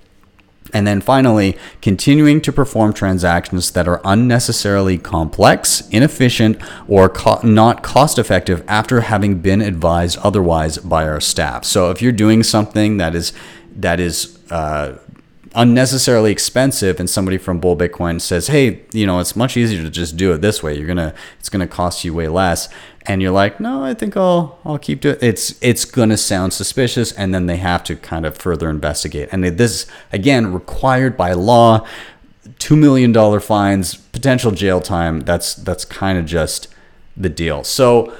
And 0.72 0.86
then 0.86 1.00
finally, 1.00 1.56
continuing 1.82 2.40
to 2.42 2.52
perform 2.52 2.92
transactions 2.92 3.70
that 3.72 3.86
are 3.86 4.00
unnecessarily 4.04 4.98
complex, 4.98 5.86
inefficient, 5.90 6.58
or 6.88 7.08
co- 7.08 7.40
not 7.42 7.82
cost 7.82 8.18
effective 8.18 8.64
after 8.66 9.02
having 9.02 9.40
been 9.40 9.60
advised 9.60 10.18
otherwise 10.18 10.78
by 10.78 11.06
our 11.06 11.20
staff. 11.20 11.64
So 11.64 11.90
if 11.90 12.00
you're 12.00 12.12
doing 12.12 12.42
something 12.42 12.96
that 12.96 13.14
is 13.14 13.32
that 13.76 14.00
is 14.00 14.38
uh, 14.50 14.98
unnecessarily 15.54 16.32
expensive 16.32 16.98
and 16.98 17.10
somebody 17.10 17.36
from 17.36 17.60
bull 17.60 17.76
bitcoin 17.76 18.20
says 18.20 18.46
hey 18.46 18.82
you 18.92 19.06
know 19.06 19.18
it's 19.18 19.36
much 19.36 19.56
easier 19.56 19.82
to 19.82 19.90
just 19.90 20.16
do 20.16 20.32
it 20.32 20.40
this 20.40 20.62
way 20.62 20.76
you're 20.76 20.86
gonna 20.86 21.14
it's 21.38 21.50
gonna 21.50 21.66
cost 21.66 22.04
you 22.04 22.14
way 22.14 22.26
less 22.26 22.70
and 23.06 23.21
you're 23.23 23.30
like 23.30 23.61
no 23.61 23.82
i 23.82 23.94
think 23.94 24.16
i'll 24.16 24.59
i'll 24.64 24.78
keep 24.78 25.00
doing 25.00 25.16
it 25.16 25.23
it's 25.23 25.61
it's 25.62 25.85
gonna 25.85 26.16
sound 26.16 26.52
suspicious 26.52 27.12
and 27.12 27.35
then 27.35 27.47
they 27.47 27.56
have 27.56 27.82
to 27.82 27.97
kind 27.97 28.25
of 28.25 28.37
further 28.37 28.68
investigate 28.71 29.28
and 29.32 29.44
this 29.44 29.87
again 30.12 30.52
required 30.52 31.16
by 31.16 31.32
law 31.32 31.87
two 32.59 32.76
million 32.76 33.12
dollar 33.12 33.40
fines 33.40 33.94
potential 33.94 34.50
jail 34.50 34.80
time 34.80 35.21
that's 35.21 35.54
that's 35.54 35.85
kind 35.85 36.18
of 36.18 36.25
just 36.25 36.68
the 37.16 37.28
deal 37.28 37.62
so 37.64 38.12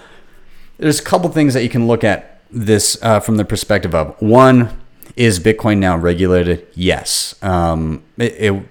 there's 0.79 1.01
a 1.01 1.05
couple 1.05 1.31
things 1.31 1.55
that 1.55 1.63
you 1.63 1.69
can 1.69 1.87
look 1.87 2.03
at 2.03 2.41
this 2.51 2.99
uh, 3.03 3.21
from 3.21 3.37
the 3.37 3.45
perspective 3.45 3.95
of 3.95 4.21
one 4.21 4.79
is 5.17 5.41
Bitcoin 5.41 5.79
now 5.79 5.97
regulated? 5.97 6.67
Yes. 6.75 7.35
Um, 7.43 8.03
it, 8.17 8.33
it, 8.39 8.63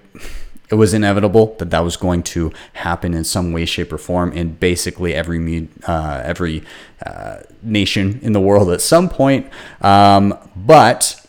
it 0.72 0.76
was 0.76 0.94
inevitable 0.94 1.54
that 1.58 1.68
that 1.70 1.84
was 1.84 1.98
going 1.98 2.22
to 2.22 2.50
happen 2.72 3.12
in 3.12 3.24
some 3.24 3.52
way, 3.52 3.66
shape, 3.66 3.92
or 3.92 3.98
form 3.98 4.32
in 4.32 4.54
basically 4.54 5.12
every 5.14 5.68
uh, 5.86 6.22
every 6.24 6.64
uh, 7.04 7.40
nation 7.62 8.18
in 8.22 8.32
the 8.32 8.40
world 8.40 8.70
at 8.70 8.80
some 8.80 9.10
point. 9.10 9.46
Um, 9.82 10.36
but 10.56 11.24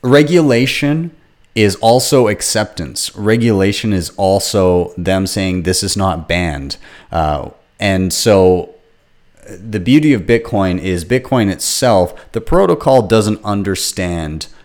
regulation 0.00 1.14
is 1.54 1.76
also 1.76 2.28
acceptance. 2.28 3.14
Regulation 3.14 3.92
is 3.92 4.08
also 4.16 4.94
them 4.96 5.26
saying 5.26 5.64
this 5.64 5.82
is 5.82 5.94
not 5.94 6.26
banned, 6.26 6.78
uh, 7.12 7.50
and 7.78 8.10
so 8.10 8.74
the 9.46 9.78
beauty 9.78 10.14
of 10.14 10.22
Bitcoin 10.22 10.78
is 10.80 11.04
Bitcoin 11.04 11.52
itself, 11.52 12.32
the 12.32 12.40
protocol 12.40 13.02
doesn't 13.02 13.44
understand 13.44 14.46
uh, 14.46 14.55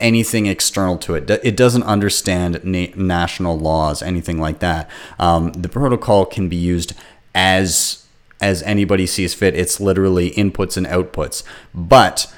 anything 0.00 0.46
external 0.46 0.98
to 0.98 1.14
it. 1.14 1.28
It 1.30 1.56
doesn't 1.56 1.82
understand 1.84 2.62
na- 2.64 2.86
national 2.96 3.58
laws, 3.58 4.02
anything 4.02 4.38
like 4.38 4.60
that. 4.60 4.90
Um, 5.18 5.52
the 5.52 5.68
protocol 5.68 6.26
can 6.26 6.48
be 6.48 6.56
used 6.56 6.94
as 7.34 8.06
as 8.40 8.62
anybody 8.64 9.06
sees 9.06 9.32
fit. 9.32 9.54
It's 9.54 9.80
literally 9.80 10.32
inputs 10.32 10.76
and 10.76 10.86
outputs. 10.86 11.44
But 11.74 12.32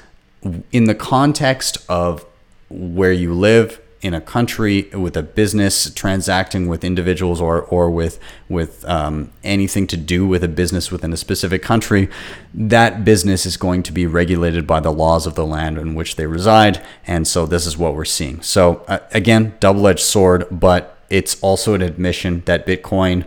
in 0.71 0.85
the 0.85 0.95
context 0.95 1.77
of 1.89 2.25
where 2.69 3.11
you 3.11 3.33
live, 3.33 3.81
in 4.07 4.13
a 4.13 4.21
country 4.21 4.83
with 4.93 5.15
a 5.15 5.21
business 5.21 5.93
transacting 5.93 6.67
with 6.67 6.83
individuals 6.83 7.39
or 7.39 7.61
or 7.63 7.91
with 7.91 8.19
with 8.49 8.83
um, 8.85 9.31
anything 9.43 9.85
to 9.87 9.97
do 9.97 10.25
with 10.25 10.43
a 10.43 10.47
business 10.47 10.91
within 10.91 11.13
a 11.13 11.17
specific 11.17 11.61
country, 11.61 12.09
that 12.53 13.05
business 13.05 13.45
is 13.45 13.57
going 13.57 13.83
to 13.83 13.91
be 13.91 14.07
regulated 14.07 14.65
by 14.65 14.79
the 14.79 14.91
laws 14.91 15.27
of 15.27 15.35
the 15.35 15.45
land 15.45 15.77
in 15.77 15.93
which 15.93 16.15
they 16.15 16.25
reside, 16.25 16.83
and 17.05 17.27
so 17.27 17.45
this 17.45 17.65
is 17.67 17.77
what 17.77 17.93
we're 17.93 18.05
seeing. 18.05 18.41
So 18.41 18.83
uh, 18.87 18.99
again, 19.11 19.55
double-edged 19.59 19.99
sword, 19.99 20.47
but 20.49 20.97
it's 21.09 21.39
also 21.41 21.73
an 21.75 21.81
admission 21.81 22.41
that 22.45 22.65
Bitcoin 22.65 23.25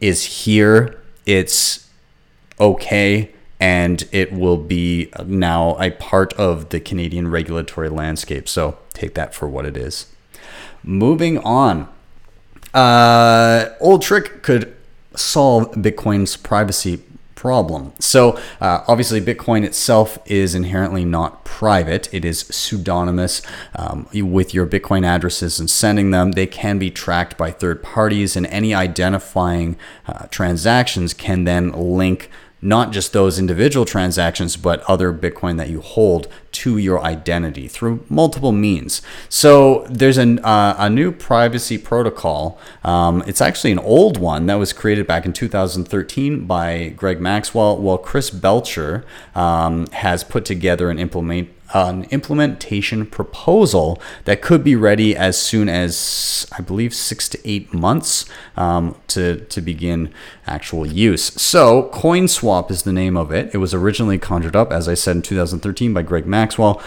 is 0.00 0.24
here. 0.44 0.98
It's 1.26 1.88
okay 2.58 3.30
and 3.62 4.08
it 4.10 4.32
will 4.32 4.56
be 4.56 5.08
now 5.24 5.76
a 5.80 5.92
part 5.92 6.32
of 6.32 6.70
the 6.70 6.80
Canadian 6.80 7.28
regulatory 7.28 7.88
landscape. 7.88 8.48
So 8.48 8.78
take 8.92 9.14
that 9.14 9.36
for 9.36 9.46
what 9.48 9.64
it 9.64 9.76
is. 9.76 10.11
Moving 10.84 11.38
on. 11.38 11.88
Uh, 12.74 13.70
old 13.80 14.02
trick 14.02 14.42
could 14.42 14.74
solve 15.14 15.72
Bitcoin's 15.72 16.36
privacy 16.36 17.02
problem. 17.42 17.92
So, 17.98 18.38
uh, 18.60 18.84
obviously, 18.86 19.20
Bitcoin 19.20 19.64
itself 19.64 20.16
is 20.26 20.54
inherently 20.54 21.04
not 21.04 21.44
private. 21.44 22.08
It 22.14 22.24
is 22.24 22.44
pseudonymous. 22.44 23.42
Um, 23.74 24.06
with 24.12 24.54
your 24.54 24.64
Bitcoin 24.64 25.04
addresses 25.04 25.58
and 25.58 25.68
sending 25.68 26.12
them, 26.12 26.32
they 26.32 26.46
can 26.46 26.78
be 26.78 26.88
tracked 26.88 27.36
by 27.36 27.50
third 27.50 27.82
parties, 27.82 28.36
and 28.36 28.46
any 28.46 28.74
identifying 28.74 29.76
uh, 30.06 30.26
transactions 30.30 31.12
can 31.12 31.42
then 31.42 31.72
link 31.72 32.30
not 32.62 32.92
just 32.92 33.12
those 33.12 33.40
individual 33.40 33.84
transactions, 33.84 34.56
but 34.56 34.80
other 34.82 35.12
Bitcoin 35.12 35.56
that 35.58 35.68
you 35.68 35.80
hold 35.80 36.28
to 36.52 36.78
your 36.78 37.02
identity 37.02 37.66
through 37.66 38.04
multiple 38.08 38.52
means. 38.52 39.02
So 39.28 39.84
there's 39.90 40.16
an, 40.16 40.38
uh, 40.44 40.76
a 40.78 40.88
new 40.88 41.10
privacy 41.10 41.76
protocol. 41.76 42.58
Um, 42.84 43.24
it's 43.26 43.40
actually 43.40 43.72
an 43.72 43.80
old 43.80 44.18
one 44.18 44.46
that 44.46 44.54
was 44.54 44.72
created 44.72 45.06
back 45.06 45.26
in 45.26 45.32
2013 45.32 46.46
by 46.46 46.90
Greg 46.90 47.20
Maxwell. 47.20 47.78
Well, 47.78 47.98
Chris 47.98 48.30
Belcher 48.30 49.04
um, 49.34 49.86
has 49.88 50.22
put 50.22 50.44
together 50.44 50.88
an 50.88 51.00
implement 51.00 51.48
an 51.74 52.04
implementation 52.10 53.06
proposal 53.06 54.00
that 54.24 54.42
could 54.42 54.62
be 54.62 54.76
ready 54.76 55.16
as 55.16 55.40
soon 55.40 55.68
as 55.68 56.46
I 56.56 56.60
believe 56.60 56.94
six 56.94 57.28
to 57.30 57.38
eight 57.48 57.72
months 57.72 58.26
um, 58.56 58.96
to 59.08 59.44
to 59.46 59.60
begin 59.60 60.12
actual 60.46 60.86
use. 60.86 61.24
So 61.40 61.90
CoinSwap 61.92 62.70
is 62.70 62.82
the 62.82 62.92
name 62.92 63.16
of 63.16 63.32
it. 63.32 63.54
It 63.54 63.58
was 63.58 63.74
originally 63.74 64.18
conjured 64.18 64.56
up, 64.56 64.72
as 64.72 64.88
I 64.88 64.94
said, 64.94 65.16
in 65.16 65.22
2013 65.22 65.94
by 65.94 66.02
Greg 66.02 66.26
Maxwell, 66.26 66.82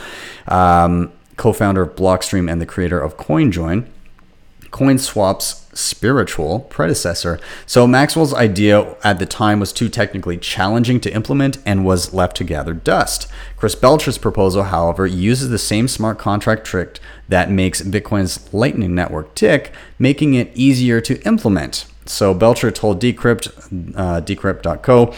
um, 0.48 1.12
co-founder 1.38 1.82
of 1.82 1.96
Blockstream 1.96 2.52
and 2.52 2.62
the 2.62 2.66
creator 2.66 3.00
of 3.00 3.18
CoinJoin. 3.18 3.88
CoinSwap's 4.72 5.66
spiritual 5.78 6.62
predecessor. 6.62 7.40
So 7.66 7.86
Maxwell's 7.86 8.34
idea 8.34 8.96
at 9.04 9.20
the 9.20 9.26
time 9.26 9.60
was 9.60 9.74
too 9.74 9.90
technically 9.90 10.38
challenging 10.38 11.00
to 11.02 11.14
implement 11.14 11.58
and 11.66 11.86
was 11.86 12.14
left 12.14 12.38
to 12.38 12.44
gather 12.44 12.74
dust. 12.74 13.28
Chris 13.58 13.76
Belcher's 13.76 14.18
proposal, 14.18 14.64
however, 14.64 15.06
uses 15.06 15.50
the 15.50 15.58
same 15.58 15.88
smart 15.88 16.18
contract 16.18 16.66
trick 16.66 17.00
that 17.28 17.52
makes 17.52 17.82
Bitcoin's 17.82 18.54
Lightning 18.54 18.96
Network 18.96 19.36
tick, 19.36 19.72
making 20.00 20.34
it 20.34 20.52
easier 20.56 21.02
to 21.02 21.22
implement. 21.24 21.86
So 22.08 22.34
Belcher 22.36 22.70
told 22.70 23.02
Decrypt, 23.02 23.48
uh, 23.96 24.22
Decrypt.co, 24.22 25.14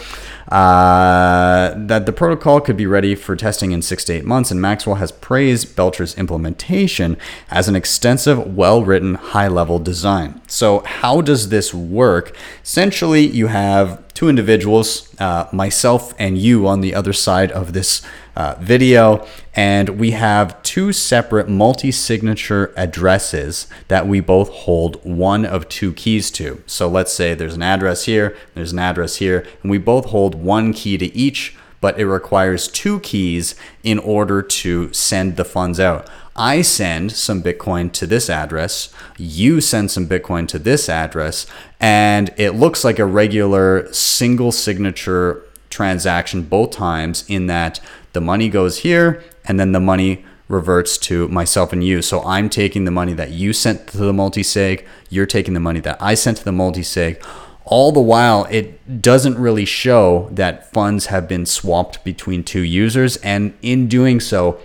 uh, 0.50 1.74
that 1.76 2.06
the 2.06 2.12
protocol 2.12 2.60
could 2.62 2.78
be 2.78 2.86
ready 2.86 3.14
for 3.14 3.36
testing 3.36 3.72
in 3.72 3.82
six 3.82 4.04
to 4.04 4.14
eight 4.14 4.24
months, 4.24 4.50
and 4.50 4.60
Maxwell 4.60 4.96
has 4.96 5.12
praised 5.12 5.76
Belcher's 5.76 6.16
implementation 6.16 7.18
as 7.50 7.68
an 7.68 7.76
extensive, 7.76 8.56
well-written, 8.56 9.16
high-level 9.16 9.80
design. 9.80 10.40
So 10.46 10.80
how 10.80 11.20
does 11.20 11.50
this 11.50 11.74
work? 11.74 12.34
Essentially, 12.64 13.26
you 13.26 13.48
have 13.48 14.02
two 14.18 14.28
individuals, 14.28 15.14
uh, 15.20 15.46
myself 15.52 16.12
and 16.18 16.36
you, 16.36 16.66
on 16.66 16.80
the 16.80 16.92
other 16.92 17.12
side 17.12 17.52
of 17.52 17.72
this 17.72 18.02
uh, 18.34 18.56
video, 18.58 19.24
and 19.54 19.90
we 19.90 20.10
have 20.10 20.60
two 20.64 20.92
separate 20.92 21.48
multi-signature 21.48 22.74
addresses 22.76 23.68
that 23.86 24.08
we 24.08 24.18
both 24.18 24.48
hold 24.48 24.96
one 25.04 25.44
of 25.44 25.68
two 25.68 25.92
keys 25.92 26.32
to. 26.32 26.60
So 26.66 26.88
let's 26.88 27.12
say 27.12 27.32
there's 27.32 27.54
an 27.54 27.62
address 27.62 28.06
here, 28.06 28.36
there's 28.54 28.72
an 28.72 28.80
address 28.80 29.18
here, 29.18 29.46
and 29.62 29.70
we 29.70 29.78
both 29.78 30.06
hold 30.06 30.34
one 30.34 30.72
key 30.72 30.98
to 30.98 31.16
each, 31.16 31.56
but 31.80 31.98
it 31.98 32.06
requires 32.06 32.68
two 32.68 33.00
keys 33.00 33.54
in 33.82 33.98
order 33.98 34.42
to 34.42 34.92
send 34.92 35.36
the 35.36 35.44
funds 35.44 35.78
out. 35.78 36.08
I 36.34 36.62
send 36.62 37.12
some 37.12 37.42
Bitcoin 37.42 37.92
to 37.94 38.06
this 38.06 38.30
address, 38.30 38.92
you 39.16 39.60
send 39.60 39.90
some 39.90 40.06
Bitcoin 40.06 40.46
to 40.48 40.58
this 40.58 40.88
address, 40.88 41.46
and 41.80 42.32
it 42.36 42.52
looks 42.52 42.84
like 42.84 42.98
a 42.98 43.04
regular 43.04 43.92
single 43.92 44.52
signature 44.52 45.44
transaction 45.70 46.42
both 46.42 46.70
times 46.70 47.24
in 47.28 47.46
that 47.48 47.80
the 48.12 48.20
money 48.20 48.48
goes 48.48 48.78
here 48.78 49.22
and 49.44 49.58
then 49.58 49.72
the 49.72 49.80
money 49.80 50.24
reverts 50.48 50.96
to 50.96 51.28
myself 51.28 51.72
and 51.72 51.84
you. 51.84 52.00
So 52.02 52.22
I'm 52.24 52.48
taking 52.48 52.84
the 52.84 52.90
money 52.90 53.12
that 53.14 53.30
you 53.30 53.52
sent 53.52 53.88
to 53.88 53.98
the 53.98 54.12
multisig, 54.12 54.86
you're 55.10 55.26
taking 55.26 55.54
the 55.54 55.60
money 55.60 55.80
that 55.80 56.00
I 56.00 56.14
sent 56.14 56.38
to 56.38 56.44
the 56.44 56.50
multisig. 56.50 57.22
All 57.70 57.92
the 57.92 58.00
while, 58.00 58.46
it 58.50 59.02
doesn't 59.02 59.38
really 59.38 59.66
show 59.66 60.30
that 60.32 60.72
funds 60.72 61.06
have 61.06 61.28
been 61.28 61.44
swapped 61.44 62.02
between 62.02 62.42
two 62.42 62.62
users. 62.62 63.18
And 63.18 63.52
in 63.60 63.88
doing 63.88 64.20
so, 64.20 64.58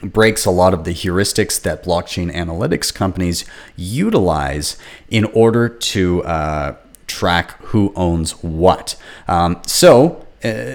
breaks 0.00 0.46
a 0.46 0.50
lot 0.50 0.72
of 0.72 0.84
the 0.84 0.92
heuristics 0.92 1.60
that 1.62 1.84
blockchain 1.84 2.32
analytics 2.32 2.94
companies 2.94 3.44
utilize 3.76 4.76
in 5.10 5.24
order 5.26 5.68
to 5.68 6.22
uh, 6.22 6.76
track 7.08 7.60
who 7.64 7.92
owns 7.96 8.32
what. 8.42 8.94
Um, 9.26 9.60
so, 9.66 10.24
uh, 10.44 10.74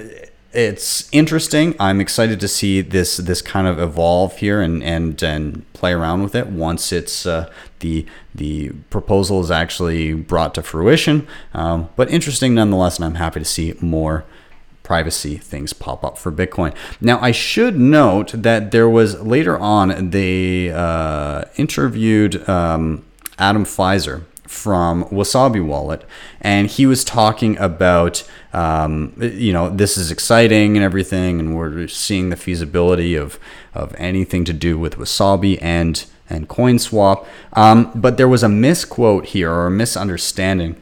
it's 0.56 1.10
interesting. 1.12 1.76
I'm 1.80 2.00
excited 2.00 2.40
to 2.40 2.48
see 2.48 2.82
this 2.82 3.18
this 3.18 3.42
kind 3.42 3.68
of 3.68 3.80
evolve 3.80 4.38
here 4.38 4.62
and 4.62 4.82
and 4.84 5.22
and 5.22 5.74
play 5.74 5.92
around 5.92 6.24
with 6.24 6.34
it 6.36 6.48
once 6.48 6.92
it's 6.92 7.26
uh, 7.26 7.50
the 7.80 8.06
the 8.34 8.70
proposal 8.90 9.42
is 9.42 9.52
actually 9.52 10.14
brought 10.14 10.56
to 10.56 10.64
fruition. 10.64 11.28
Um, 11.54 11.90
but 11.96 12.10
interesting 12.10 12.56
nonetheless, 12.56 12.98
and 12.98 13.06
I'm 13.06 13.16
happy 13.16 13.42
to 13.42 13.46
see 13.46 13.74
more 13.82 14.26
privacy 14.82 15.36
things 15.38 15.74
pop 15.74 16.06
up 16.06 16.18
for 16.18 16.32
Bitcoin. 16.32 16.74
Now, 17.02 17.20
I 17.20 17.32
should 17.32 17.78
note 17.78 18.32
that 18.34 18.72
there 18.72 18.88
was 18.88 19.20
later 19.20 19.58
on 19.58 20.12
they 20.12 20.70
uh, 20.72 21.46
interviewed 21.58 22.48
um, 22.48 23.04
Adam 23.38 23.66
Ficsor 23.66 24.24
from 24.48 25.06
Wasabi 25.06 25.66
Wallet, 25.66 26.06
and 26.42 26.68
he 26.68 26.86
was 26.86 27.04
talking 27.04 27.58
about, 27.58 28.24
um, 28.54 29.14
you 29.18 29.52
know, 29.52 29.70
this 29.70 29.98
is 29.98 30.12
exciting 30.12 30.76
and 30.78 30.84
everything, 30.84 31.40
and 31.40 31.56
we're 31.56 31.88
seeing 31.88 32.30
the 32.30 32.36
feasibility 32.36 33.16
of 33.16 33.40
of 33.74 33.94
anything 33.98 34.46
to 34.46 34.54
do 34.54 34.78
with 34.78 34.98
Wasabi 34.98 35.58
and 35.62 36.06
and 36.30 36.48
CoinSwap. 36.50 37.26
Um, 37.54 37.92
but 37.96 38.18
there 38.18 38.28
was 38.28 38.44
a 38.44 38.50
misquote 38.50 39.28
here 39.28 39.52
or 39.52 39.68
a 39.68 39.72
misunderstanding 39.72 40.76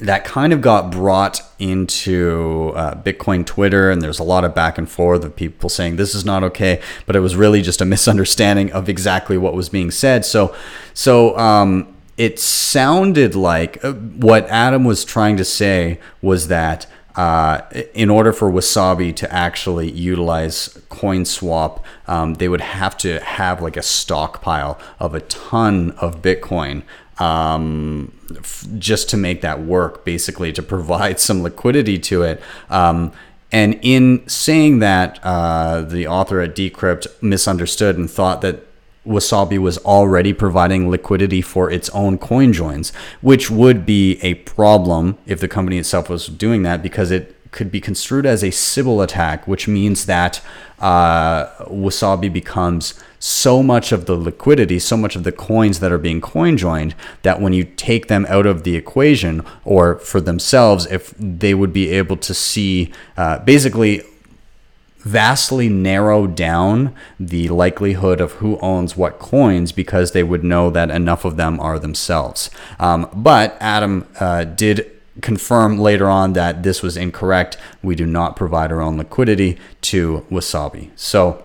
that 0.00 0.24
kind 0.24 0.52
of 0.52 0.60
got 0.60 0.90
brought 0.90 1.40
into 1.58 2.72
uh, 2.74 2.94
Bitcoin 2.94 3.46
Twitter, 3.46 3.90
and 3.90 4.02
there's 4.02 4.18
a 4.18 4.24
lot 4.24 4.44
of 4.44 4.54
back 4.54 4.78
and 4.78 4.90
forth 4.90 5.24
of 5.24 5.36
people 5.36 5.68
saying 5.68 5.96
this 5.96 6.14
is 6.14 6.24
not 6.24 6.42
okay, 6.42 6.80
but 7.06 7.14
it 7.14 7.20
was 7.20 7.36
really 7.36 7.62
just 7.62 7.80
a 7.80 7.84
misunderstanding 7.84 8.72
of 8.72 8.88
exactly 8.88 9.36
what 9.36 9.54
was 9.54 9.68
being 9.68 9.90
said. 9.90 10.24
So, 10.24 10.54
so 10.94 11.36
um, 11.38 11.94
it 12.22 12.38
sounded 12.38 13.34
like 13.34 13.84
uh, 13.84 13.92
what 13.92 14.46
Adam 14.46 14.84
was 14.84 15.04
trying 15.04 15.36
to 15.36 15.44
say 15.44 15.98
was 16.20 16.46
that 16.46 16.86
uh, 17.16 17.62
in 17.94 18.10
order 18.10 18.32
for 18.32 18.48
Wasabi 18.48 19.14
to 19.16 19.34
actually 19.34 19.90
utilize 19.90 20.68
CoinSwap, 20.88 21.82
um, 22.06 22.34
they 22.34 22.48
would 22.48 22.60
have 22.60 22.96
to 22.98 23.18
have 23.18 23.60
like 23.60 23.76
a 23.76 23.82
stockpile 23.82 24.78
of 25.00 25.16
a 25.16 25.20
ton 25.22 25.90
of 25.98 26.22
Bitcoin 26.22 26.84
um, 27.18 28.16
f- 28.36 28.68
just 28.78 29.10
to 29.10 29.16
make 29.16 29.40
that 29.40 29.60
work, 29.60 30.04
basically 30.04 30.52
to 30.52 30.62
provide 30.74 31.18
some 31.18 31.42
liquidity 31.42 31.98
to 31.98 32.22
it. 32.22 32.40
Um, 32.70 33.10
and 33.50 33.80
in 33.82 34.28
saying 34.28 34.78
that, 34.78 35.18
uh, 35.24 35.80
the 35.80 36.06
author 36.06 36.40
at 36.40 36.54
Decrypt 36.54 37.20
misunderstood 37.20 37.98
and 37.98 38.08
thought 38.08 38.42
that 38.42 38.64
Wasabi 39.06 39.58
was 39.58 39.78
already 39.78 40.32
providing 40.32 40.90
liquidity 40.90 41.42
for 41.42 41.70
its 41.70 41.88
own 41.90 42.18
coin 42.18 42.52
joins, 42.52 42.90
which 43.20 43.50
would 43.50 43.84
be 43.84 44.18
a 44.22 44.34
problem 44.34 45.18
if 45.26 45.40
the 45.40 45.48
company 45.48 45.78
itself 45.78 46.08
was 46.08 46.26
doing 46.28 46.62
that 46.62 46.82
because 46.82 47.10
it 47.10 47.36
could 47.50 47.70
be 47.70 47.80
construed 47.80 48.24
as 48.24 48.42
a 48.42 48.50
Sybil 48.50 49.02
attack, 49.02 49.46
which 49.46 49.68
means 49.68 50.06
that 50.06 50.40
uh, 50.80 51.46
Wasabi 51.66 52.32
becomes 52.32 52.94
so 53.18 53.62
much 53.62 53.92
of 53.92 54.06
the 54.06 54.16
liquidity, 54.16 54.78
so 54.78 54.96
much 54.96 55.14
of 55.14 55.22
the 55.22 55.30
coins 55.30 55.78
that 55.80 55.92
are 55.92 55.98
being 55.98 56.20
coin 56.20 56.56
joined, 56.56 56.94
that 57.22 57.40
when 57.40 57.52
you 57.52 57.62
take 57.64 58.08
them 58.08 58.26
out 58.28 58.46
of 58.46 58.64
the 58.64 58.74
equation 58.74 59.44
or 59.64 59.98
for 59.98 60.20
themselves, 60.20 60.86
if 60.86 61.14
they 61.18 61.54
would 61.54 61.72
be 61.72 61.90
able 61.90 62.16
to 62.16 62.34
see 62.34 62.90
uh, 63.16 63.38
basically 63.40 64.02
vastly 65.02 65.68
narrow 65.68 66.26
down 66.26 66.94
the 67.18 67.48
likelihood 67.48 68.20
of 68.20 68.32
who 68.32 68.58
owns 68.60 68.96
what 68.96 69.18
coins 69.18 69.72
because 69.72 70.12
they 70.12 70.22
would 70.22 70.44
know 70.44 70.70
that 70.70 70.90
enough 70.90 71.24
of 71.24 71.36
them 71.36 71.58
are 71.60 71.78
themselves. 71.78 72.50
Um, 72.78 73.08
but 73.12 73.56
Adam 73.60 74.06
uh, 74.20 74.44
did 74.44 74.90
confirm 75.20 75.78
later 75.78 76.08
on 76.08 76.32
that 76.32 76.62
this 76.62 76.82
was 76.82 76.96
incorrect. 76.96 77.56
We 77.82 77.94
do 77.94 78.06
not 78.06 78.36
provide 78.36 78.72
our 78.72 78.80
own 78.80 78.96
liquidity 78.96 79.58
to 79.82 80.24
Wasabi. 80.30 80.90
So 80.96 81.44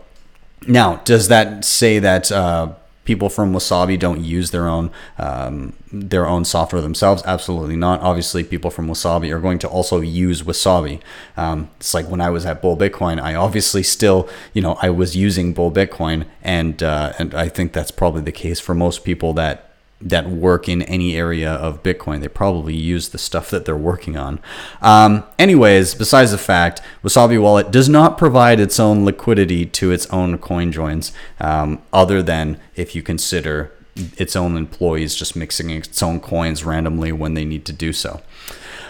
now, 0.67 0.97
does 1.03 1.27
that 1.27 1.65
say 1.65 1.99
that? 1.99 2.31
Uh, 2.31 2.73
people 3.07 3.29
from 3.29 3.53
Wasabi 3.53 3.97
don't 3.97 4.21
use 4.23 4.51
their 4.51 4.67
own 4.67 4.91
um, 5.17 5.73
their 5.91 6.27
own 6.27 6.43
software 6.43 6.81
themselves. 6.81 7.23
Absolutely 7.25 7.77
not. 7.77 8.01
Obviously, 8.01 8.43
people 8.43 8.69
from 8.69 8.87
Wasabi 8.87 9.33
are 9.33 9.39
going 9.39 9.57
to 9.59 9.67
also 9.67 10.01
use 10.01 10.43
Wasabi. 10.43 10.99
Um, 11.37 11.69
it's 11.77 11.93
like 11.93 12.07
when 12.09 12.19
I 12.19 12.29
was 12.29 12.45
at 12.45 12.61
Bull 12.61 12.77
Bitcoin, 12.77 13.19
I 13.19 13.33
obviously 13.33 13.81
still, 13.81 14.29
you 14.53 14.61
know, 14.61 14.77
I 14.81 14.89
was 14.89 15.15
using 15.15 15.53
Bull 15.53 15.71
Bitcoin, 15.71 16.25
and 16.43 16.83
uh, 16.83 17.13
and 17.17 17.33
I 17.33 17.47
think 17.47 17.71
that's 17.71 17.91
probably 17.91 18.21
the 18.21 18.33
case 18.33 18.59
for 18.59 18.75
most 18.75 19.05
people 19.05 19.33
that 19.33 19.66
that 19.99 20.29
work 20.29 20.69
in 20.69 20.83
any 20.83 21.15
area 21.15 21.51
of 21.51 21.81
Bitcoin. 21.81 22.21
They 22.21 22.27
probably 22.27 22.75
use 22.75 23.09
the 23.09 23.17
stuff 23.17 23.49
that 23.49 23.65
they're 23.65 23.75
working 23.75 24.15
on. 24.15 24.39
Um, 24.81 25.23
anyways, 25.39 25.95
besides 25.95 26.31
the 26.31 26.37
fact, 26.37 26.81
Wasabi 27.03 27.41
Wallet 27.41 27.71
does 27.71 27.89
not 27.89 28.17
provide 28.17 28.59
its 28.59 28.79
own 28.79 29.05
liquidity 29.05 29.65
to 29.65 29.91
its 29.91 30.05
own 30.07 30.37
coin 30.37 30.71
joins, 30.71 31.11
um, 31.39 31.81
other 31.91 32.21
than 32.21 32.59
if 32.75 32.95
you 32.95 33.01
consider 33.01 33.71
its 34.17 34.35
own 34.35 34.55
employees 34.55 35.15
just 35.15 35.35
mixing 35.35 35.71
its 35.71 36.03
own 36.03 36.19
coins 36.19 36.63
randomly 36.63 37.11
when 37.11 37.33
they 37.33 37.45
need 37.45 37.65
to 37.65 37.73
do 37.73 37.91
so. 37.91 38.21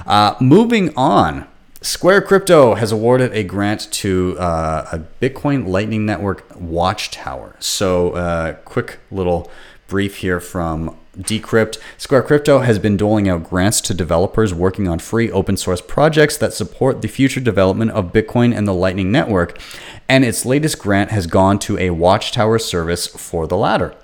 Uh, 0.06 0.36
moving 0.42 0.94
on. 0.96 1.48
Square 1.82 2.24
Crypto 2.24 2.74
has 2.74 2.92
awarded 2.92 3.32
a 3.34 3.44
grant 3.44 3.90
to 3.94 4.36
uh, 4.40 4.90
a 4.92 5.00
Bitcoin 5.24 5.68
Lightning 5.68 6.06
Network 6.06 6.44
watchtower. 6.60 7.56
So, 7.60 8.12
uh, 8.12 8.54
quick 8.66 9.00
little 9.12 9.50
brief 9.88 10.18
here 10.18 10.40
from 10.40 10.96
Decrypt. 11.18 11.80
Square 11.98 12.24
Crypto 12.24 12.60
has 12.60 12.78
been 12.78 12.98
doling 12.98 13.28
out 13.28 13.44
grants 13.44 13.82
to 13.82 13.94
developers 13.94 14.54
working 14.54 14.88
on 14.88 15.00
free 15.00 15.32
open 15.32 15.58
source 15.58 15.82
projects 15.82 16.38
that 16.38 16.54
support 16.54 17.02
the 17.02 17.08
future 17.08 17.40
development 17.40 17.92
of 17.92 18.14
Bitcoin 18.14 18.56
and 18.56 18.68
the 18.68 18.74
Lightning 18.74 19.12
Network, 19.12 19.60
and 20.08 20.24
its 20.24 20.46
latest 20.46 20.78
grant 20.78 21.12
has 21.12 21.26
gone 21.26 21.58
to 21.60 21.78
a 21.80 21.90
watchtower 21.90 22.60
service 22.60 23.08
for 23.08 23.48
the 23.48 23.58
latter. 23.58 23.96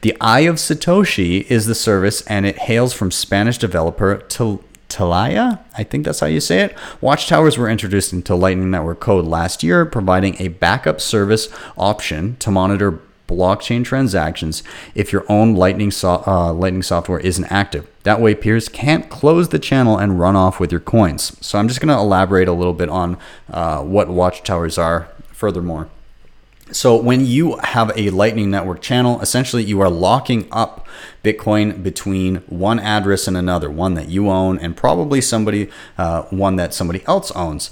The 0.00 0.16
Eye 0.20 0.40
of 0.40 0.56
Satoshi 0.56 1.44
is 1.50 1.66
the 1.66 1.74
service, 1.74 2.22
and 2.22 2.46
it 2.46 2.58
hails 2.58 2.94
from 2.94 3.10
Spanish 3.10 3.58
developer 3.58 4.18
Talaia. 4.88 5.58
I 5.76 5.82
think 5.82 6.04
that's 6.04 6.20
how 6.20 6.26
you 6.26 6.40
say 6.40 6.60
it. 6.60 6.76
Watchtowers 7.00 7.58
were 7.58 7.68
introduced 7.68 8.12
into 8.12 8.36
Lightning 8.36 8.70
Network 8.70 9.00
code 9.00 9.24
last 9.24 9.64
year, 9.64 9.84
providing 9.84 10.36
a 10.38 10.48
backup 10.48 11.00
service 11.00 11.48
option 11.76 12.36
to 12.36 12.52
monitor 12.52 13.00
blockchain 13.26 13.84
transactions 13.84 14.62
if 14.94 15.12
your 15.12 15.24
own 15.28 15.54
Lightning, 15.54 15.90
so, 15.90 16.22
uh, 16.26 16.52
Lightning 16.52 16.82
software 16.82 17.20
isn't 17.20 17.44
active. 17.46 17.86
That 18.02 18.20
way, 18.20 18.34
peers 18.34 18.68
can't 18.68 19.08
close 19.08 19.48
the 19.48 19.58
channel 19.58 19.98
and 19.98 20.20
run 20.20 20.36
off 20.36 20.60
with 20.60 20.70
your 20.70 20.80
coins. 20.80 21.36
So, 21.40 21.58
I'm 21.58 21.68
just 21.68 21.80
going 21.80 21.94
to 21.94 22.00
elaborate 22.00 22.48
a 22.48 22.52
little 22.52 22.74
bit 22.74 22.88
on 22.88 23.18
uh, 23.50 23.82
what 23.82 24.08
watchtowers 24.08 24.78
are 24.78 25.08
furthermore. 25.32 25.88
So 26.72 26.96
when 26.96 27.26
you 27.26 27.56
have 27.58 27.92
a 27.94 28.08
Lightning 28.10 28.50
Network 28.50 28.80
channel, 28.80 29.20
essentially 29.20 29.62
you 29.62 29.80
are 29.80 29.90
locking 29.90 30.48
up 30.50 30.88
Bitcoin 31.22 31.82
between 31.82 32.36
one 32.46 32.78
address 32.80 33.28
and 33.28 33.36
another, 33.36 33.70
one 33.70 33.94
that 33.94 34.08
you 34.08 34.30
own 34.30 34.58
and 34.58 34.74
probably 34.74 35.20
somebody, 35.20 35.70
uh, 35.98 36.22
one 36.24 36.56
that 36.56 36.72
somebody 36.72 37.04
else 37.06 37.30
owns. 37.32 37.70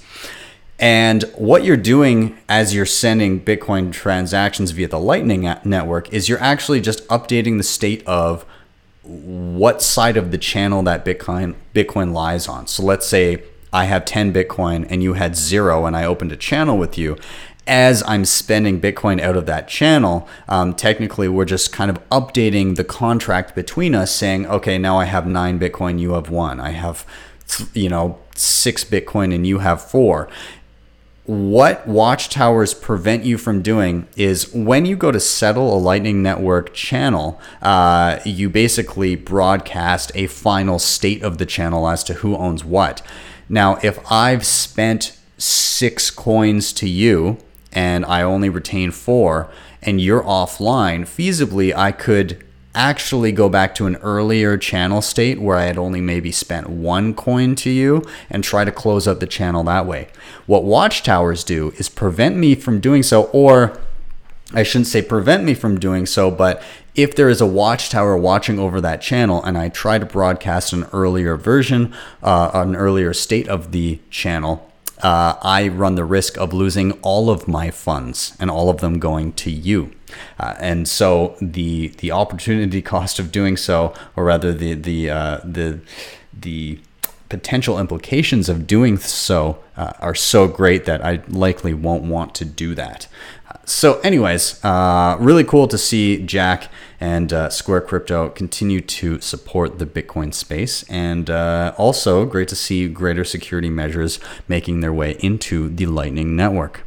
And 0.79 1.23
what 1.37 1.65
you're 1.65 1.77
doing 1.77 2.39
as 2.49 2.75
you're 2.75 2.87
sending 2.87 3.41
Bitcoin 3.41 3.93
transactions 3.93 4.73
via 4.73 4.89
the 4.89 4.99
Lightning 4.99 5.43
network 5.65 6.13
is 6.13 6.29
you're 6.29 6.41
actually 6.41 6.81
just 6.81 7.07
updating 7.09 7.57
the 7.57 7.63
state 7.63 8.05
of 8.07 8.45
what 9.03 9.83
side 9.83 10.17
of 10.17 10.31
the 10.31 10.39
channel 10.39 10.83
that 10.85 11.05
Bitcoin 11.05 11.55
Bitcoin 11.75 12.13
lies 12.13 12.49
on. 12.49 12.67
So 12.67 12.83
let's 12.83 13.07
say 13.07 13.43
I 13.73 13.85
have 13.85 14.05
10 14.05 14.33
Bitcoin 14.33 14.87
and 14.89 15.03
you 15.03 15.15
had 15.15 15.37
zero, 15.37 15.87
and 15.87 15.97
I 15.97 16.05
opened 16.05 16.33
a 16.33 16.37
channel 16.37 16.77
with 16.77 16.99
you. 16.99 17.17
As 17.67 18.03
I'm 18.07 18.25
spending 18.25 18.81
Bitcoin 18.81 19.21
out 19.21 19.37
of 19.37 19.47
that 19.47 19.69
channel, 19.69 20.29
um, 20.49 20.75
technically 20.75 21.29
we're 21.29 21.45
just 21.45 21.73
kind 21.73 21.91
of 21.91 22.09
updating 22.11 22.75
the 22.75 22.85
contract 22.85 23.55
between 23.55 23.95
us, 23.95 24.13
saying, 24.13 24.47
okay, 24.47 24.79
now 24.79 24.99
I 24.99 25.05
have 25.05 25.27
nine 25.29 25.61
Bitcoin, 25.61 26.01
you 26.01 26.13
have 26.13 26.29
one. 26.29 26.59
I 26.59 26.71
have, 26.71 27.07
you 27.73 27.89
know, 27.89 28.19
six 28.35 28.83
Bitcoin 28.83 29.33
and 29.33 29.47
you 29.47 29.61
have 29.61 29.81
four 29.81 30.29
what 31.25 31.87
watchtowers 31.87 32.75
prevent 32.75 33.25
you 33.25 33.39
from 33.39 33.63
doing 33.63 34.09
is 34.17 34.53
when 34.53 34.85
you 34.85 34.97
go 34.97 35.13
to 35.13 35.21
settle 35.21 35.73
a 35.75 35.79
Lightning 35.79 36.21
Network 36.21 36.75
channel, 36.75 37.41
uh, 37.61 38.19
you 38.25 38.51
basically 38.51 39.15
broadcast 39.15 40.11
a 40.17 40.27
final 40.27 40.81
state 40.81 41.23
of 41.23 41.39
the 41.39 41.47
channel 41.47 41.89
as 41.89 42.03
to 42.05 42.15
who 42.15 42.37
owns 42.37 42.65
what. 42.65 43.03
Now, 43.49 43.79
if 43.83 44.01
I've 44.11 44.45
spent 44.45 45.17
six 45.39 46.11
coins 46.11 46.73
to 46.75 46.89
you 46.89 47.39
and 47.73 48.05
I 48.05 48.23
only 48.23 48.49
retain 48.49 48.91
four, 48.91 49.51
and 49.81 50.01
you're 50.01 50.23
offline, 50.23 51.03
feasibly, 51.03 51.75
I 51.75 51.93
could 51.93 52.45
actually 52.75 53.33
go 53.33 53.49
back 53.49 53.75
to 53.75 53.87
an 53.87 53.97
earlier 53.97 54.57
channel 54.57 55.03
state 55.03 55.41
where 55.41 55.57
I 55.57 55.65
had 55.65 55.79
only 55.79 56.01
maybe 56.01 56.33
spent 56.33 56.71
one 56.71 57.15
coin 57.15 57.55
to 57.57 57.71
you 57.71 58.03
and 58.31 58.43
try 58.43 58.65
to 58.65 58.73
close 58.73 59.07
up 59.07 59.21
the 59.21 59.27
channel 59.27 59.63
that 59.65 59.87
way. 59.87 60.09
What 60.47 60.65
watchtowers 60.65 61.45
do 61.45 61.73
is 61.77 61.89
prevent 61.89 62.37
me 62.37 62.55
from 62.55 62.81
doing 62.81 63.03
so, 63.03 63.25
or 63.25 63.79
I 64.55 64.63
shouldn't 64.63 64.89
say 64.89 65.03
prevent 65.03 65.45
me 65.45 65.55
from 65.55 65.79
doing 65.79 66.07
so, 66.07 66.31
but 66.31 66.63
if 66.95 67.15
there 67.15 67.31
is 67.31 67.41
a 67.41 67.47
watchtower 67.47 68.17
watching 68.17 68.59
over 68.59 68.81
that 68.81 69.01
channel 69.01 69.43
and 69.43 69.57
I 69.57 69.69
try 69.71 69.99
to 69.99 70.05
broadcast 70.05 70.73
an 70.73 70.87
earlier 70.93 71.37
version, 71.37 71.95
uh, 72.23 72.51
an 72.53 72.77
earlier 72.77 73.15
state 73.15 73.49
of 73.49 73.73
the 73.73 74.01
channel, 74.11 74.71
uh, 75.03 75.35
I 75.43 75.69
run 75.69 75.95
the 75.95 76.05
risk 76.05 76.37
of 76.39 76.53
losing 76.53 76.93
all 77.03 77.31
of 77.31 77.49
my 77.49 77.71
funds 77.71 78.37
and 78.39 78.51
all 78.51 78.71
of 78.71 78.81
them 78.81 78.99
going 78.99 79.33
to 79.35 79.51
you. 79.51 79.93
Uh, 80.39 80.55
and 80.61 80.89
so 80.89 81.37
the 81.41 81.89
the 81.99 82.11
opportunity 82.11 82.83
cost 82.95 83.19
of 83.19 83.33
doing 83.33 83.57
so, 83.57 83.95
or 84.17 84.25
rather 84.25 84.53
the 84.53 84.75
the 84.75 85.11
uh, 85.11 85.41
the 85.45 85.81
the 86.33 86.79
potential 87.33 87.81
implications 87.81 88.51
of 88.51 88.67
doing 88.67 88.99
so 88.99 89.59
uh, 89.75 89.95
are 90.01 90.15
so 90.15 90.47
great 90.47 90.85
that 90.85 91.03
I 91.03 91.23
likely 91.29 91.73
won't 91.73 92.03
want 92.03 92.35
to 92.35 92.45
do 92.45 92.75
that. 92.75 93.09
So, 93.65 94.01
anyways, 94.01 94.63
uh, 94.63 95.17
really 95.19 95.45
cool 95.45 95.67
to 95.69 95.79
see 95.79 96.19
Jack 96.19 96.69
and 97.01 97.33
uh, 97.33 97.49
Square 97.49 97.83
Crypto 97.83 98.29
continue 98.29 98.83
to 98.83 99.19
support 99.21 99.79
the 99.79 99.87
Bitcoin 99.87 100.35
space, 100.35 100.83
and 100.91 101.31
uh, 101.31 101.73
also 101.79 102.27
great 102.27 102.49
to 102.49 102.57
see 102.57 102.87
greater 102.87 103.25
security 103.25 103.71
measures 103.71 104.21
making 104.47 104.81
their 104.81 104.93
way 104.93 105.13
into 105.21 105.71
the 105.71 105.87
Lightning 105.87 106.37
Network. 106.37 106.85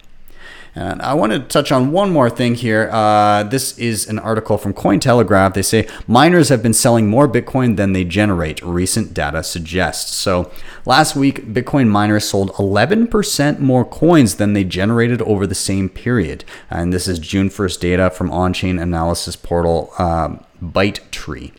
And 0.76 1.02
I 1.02 1.14
want 1.14 1.32
to 1.32 1.40
touch 1.40 1.72
on 1.72 1.94
one 1.94 2.12
more 2.12 2.30
thing 2.30 2.56
here. 2.56 2.90
Uh, 2.92 3.44
this 3.44 3.78
is 3.78 4.10
an 4.10 4.20
article 4.20 4.58
from 4.58 4.74
Cointelegraph. 4.74 5.54
They 5.54 5.62
say 5.62 5.88
miners 6.06 6.50
have 6.50 6.62
been 6.62 6.74
selling 6.74 7.08
more 7.08 7.30
Bitcoin 7.30 7.78
than 7.78 7.94
they 7.94 8.04
generate, 8.04 8.62
recent 8.62 9.14
data 9.14 9.42
suggests. 9.42 10.14
So 10.14 10.52
last 10.86 11.16
week, 11.16 11.46
Bitcoin 11.46 11.88
miners 11.88 12.28
sold 12.28 12.52
11% 12.54 13.60
more 13.60 13.86
coins 13.86 14.36
than 14.36 14.52
they 14.52 14.66
generated 14.66 15.22
over 15.22 15.48
the 15.48 15.56
same 15.56 15.88
period. 15.88 16.44
And 16.70 16.92
this 16.92 17.08
is 17.08 17.20
June 17.20 17.50
1st 17.50 17.80
data 17.80 18.10
from 18.10 18.30
on 18.30 18.52
chain 18.52 18.78
analysis 18.78 19.38
portal 19.38 19.94
uh, 19.98 20.38
ByteTree. 20.62 21.54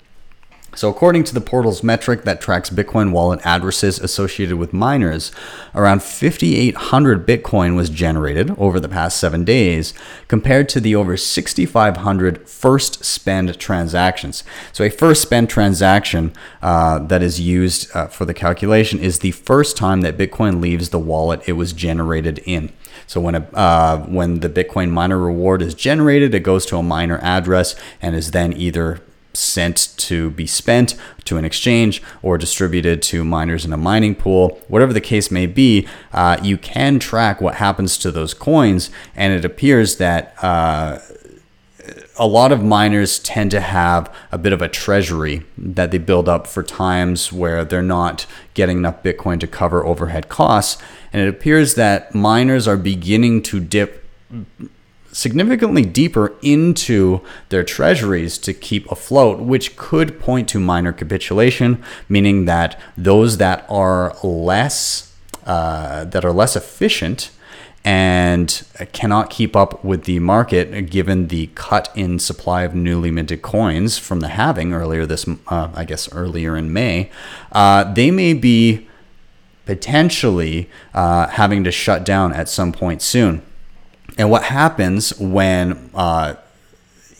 So, 0.76 0.90
according 0.90 1.24
to 1.24 1.34
the 1.34 1.40
portal's 1.40 1.82
metric 1.82 2.24
that 2.24 2.40
tracks 2.40 2.68
Bitcoin 2.68 3.10
wallet 3.10 3.40
addresses 3.44 3.98
associated 3.98 4.56
with 4.56 4.74
miners, 4.74 5.32
around 5.74 6.02
5,800 6.02 7.26
Bitcoin 7.26 7.74
was 7.74 7.88
generated 7.88 8.50
over 8.58 8.78
the 8.78 8.88
past 8.88 9.18
seven 9.18 9.42
days, 9.42 9.94
compared 10.28 10.68
to 10.68 10.80
the 10.80 10.94
over 10.94 11.16
6,500 11.16 12.46
first 12.46 13.04
spend 13.06 13.58
transactions. 13.58 14.44
So, 14.74 14.84
a 14.84 14.90
first 14.90 15.22
spend 15.22 15.48
transaction 15.48 16.34
uh, 16.60 16.98
that 16.98 17.22
is 17.22 17.40
used 17.40 17.90
uh, 17.96 18.08
for 18.08 18.26
the 18.26 18.34
calculation 18.34 18.98
is 18.98 19.20
the 19.20 19.30
first 19.30 19.78
time 19.78 20.02
that 20.02 20.18
Bitcoin 20.18 20.60
leaves 20.60 20.90
the 20.90 20.98
wallet 20.98 21.40
it 21.48 21.54
was 21.54 21.72
generated 21.72 22.42
in. 22.44 22.70
So 23.06 23.20
when 23.20 23.34
a 23.34 23.48
uh, 23.54 23.98
when 24.00 24.40
the 24.40 24.48
Bitcoin 24.48 24.90
miner 24.90 25.18
reward 25.18 25.62
is 25.62 25.74
generated, 25.74 26.34
it 26.34 26.40
goes 26.40 26.66
to 26.66 26.76
a 26.76 26.82
miner 26.82 27.18
address 27.18 27.76
and 28.02 28.16
is 28.16 28.32
then 28.32 28.52
either 28.52 29.00
sent 29.37 29.94
to 29.99 30.31
be 30.31 30.46
spent 30.46 30.94
to 31.25 31.37
an 31.37 31.44
exchange 31.44 32.03
or 32.22 32.38
distributed 32.38 33.03
to 33.03 33.25
miners 33.25 33.64
in 33.64 33.72
a 33.72 33.77
mining 33.77 34.14
pool, 34.14 34.61
whatever 34.68 34.92
the 34.92 35.01
case 35.01 35.31
may 35.31 35.46
be, 35.46 35.87
uh, 36.12 36.38
you 36.42 36.57
can 36.57 36.99
track 36.99 37.40
what 37.40 37.57
happens 37.57 37.99
to 37.99 38.11
those 38.11 38.35
coins. 38.35 38.90
And 39.14 39.33
it 39.33 39.44
appears 39.44 39.96
that 39.96 40.35
uh, 40.42 40.99
a 42.18 42.27
lot 42.27 42.53
of 42.53 42.62
miners 42.62 43.18
tend 43.18 43.51
to 43.51 43.61
have 43.61 44.12
a 44.33 44.38
bit 44.38 44.53
of 44.53 44.62
a 44.62 44.68
treasury 44.68 45.44
that 45.59 45.90
they 45.90 45.99
build 45.99 46.29
up 46.29 46.46
for 46.46 46.62
times 46.62 47.33
where 47.33 47.64
they're 47.64 47.83
not 47.83 48.27
getting 48.55 48.79
enough 48.79 49.03
Bitcoin 49.03 49.38
to 49.40 49.46
cover 49.46 49.85
overhead 49.85 50.29
costs. 50.29 50.81
And 51.12 51.22
it 51.22 51.29
appears 51.29 51.75
that 51.75 52.14
miners 52.14 52.66
are 52.66 52.77
beginning 52.77 53.42
to 53.44 53.61
dip 53.61 54.05
significantly 55.16 55.83
deeper 55.83 56.35
into 56.42 57.22
their 57.48 57.64
treasuries 57.64 58.37
to 58.37 58.52
keep 58.52 58.90
afloat, 58.92 59.40
which 59.40 59.74
could 59.74 60.20
point 60.20 60.46
to 60.46 60.61
miner 60.61 60.92
capitulation, 60.92 61.83
meaning 62.07 62.44
that 62.44 62.79
those 62.98 63.38
that 63.38 63.64
are 63.70 64.14
less 64.22 65.14
uh, 65.46 66.05
that 66.05 66.24
are 66.24 66.33
less 66.33 66.55
efficient 66.57 67.31
and 67.83 68.66
cannot 68.92 69.31
keep 69.31 69.55
up 69.55 69.83
with 69.85 70.05
the 70.05 70.18
market 70.18 70.90
given 70.90 71.29
the 71.29 71.46
cut 71.55 71.88
in 71.94 72.18
supply 72.18 72.64
of 72.64 72.74
newly 72.74 73.12
minted 73.12 73.40
coins 73.40 73.96
from 73.96 74.18
the 74.20 74.29
halving 74.29 74.74
earlier 74.74 75.07
this, 75.07 75.26
uh, 75.46 75.68
I 75.72 75.85
guess 75.85 76.12
earlier 76.12 76.57
in 76.57 76.72
May, 76.72 77.11
uh, 77.52 77.85
they 77.94 78.11
may 78.11 78.35
be 78.35 78.88
potentially 79.66 80.68
uh, 80.94 81.29
having 81.29 81.62
to 81.62 81.70
shut 81.70 82.05
down 82.05 82.33
at 82.33 82.48
some 82.48 82.72
point 82.72 83.02
soon. 83.02 83.40
And 84.16 84.31
what 84.31 84.44
happens 84.44 85.18
when 85.18 85.90
uh, 85.94 86.37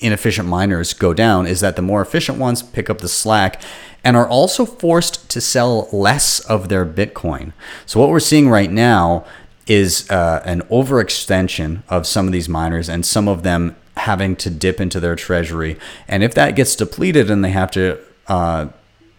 inefficient 0.01 0.49
miners 0.49 0.93
go 0.93 1.13
down 1.13 1.47
is 1.47 1.61
that 1.61 1.77
the 1.77 1.83
more 1.83 2.01
efficient 2.01 2.39
ones 2.39 2.63
pick 2.63 2.89
up 2.89 2.99
the 2.99 3.09
slack 3.09 3.61
and 4.05 4.17
are 4.17 4.29
also 4.29 4.65
forced 4.65 5.29
to 5.31 5.41
sell 5.41 5.89
less 5.93 6.41
of 6.41 6.69
their 6.69 6.87
Bitcoin. 6.87 7.53
So, 7.87 7.99
what 7.99 8.09
we're 8.09 8.21
seeing 8.21 8.49
right 8.49 8.71
now 8.71 9.25
is 9.67 10.09
uh, 10.11 10.43
an 10.45 10.63
overextension 10.63 11.83
of 11.89 12.07
some 12.07 12.27
of 12.27 12.33
these 12.33 12.49
miners 12.49 12.89
and 12.89 13.05
some 13.05 13.27
of 13.27 13.43
them 13.43 13.75
having 13.97 14.37
to 14.37 14.51
dip 14.51 14.81
into 14.81 15.01
their 15.01 15.17
treasury. 15.17 15.77
And 16.07 16.23
if 16.23 16.35
that 16.35 16.55
gets 16.55 16.77
depleted 16.77 17.31
and 17.31 17.45
they 17.45 17.51
have 17.51 17.71
to 17.73 17.99
uh, 18.29 18.69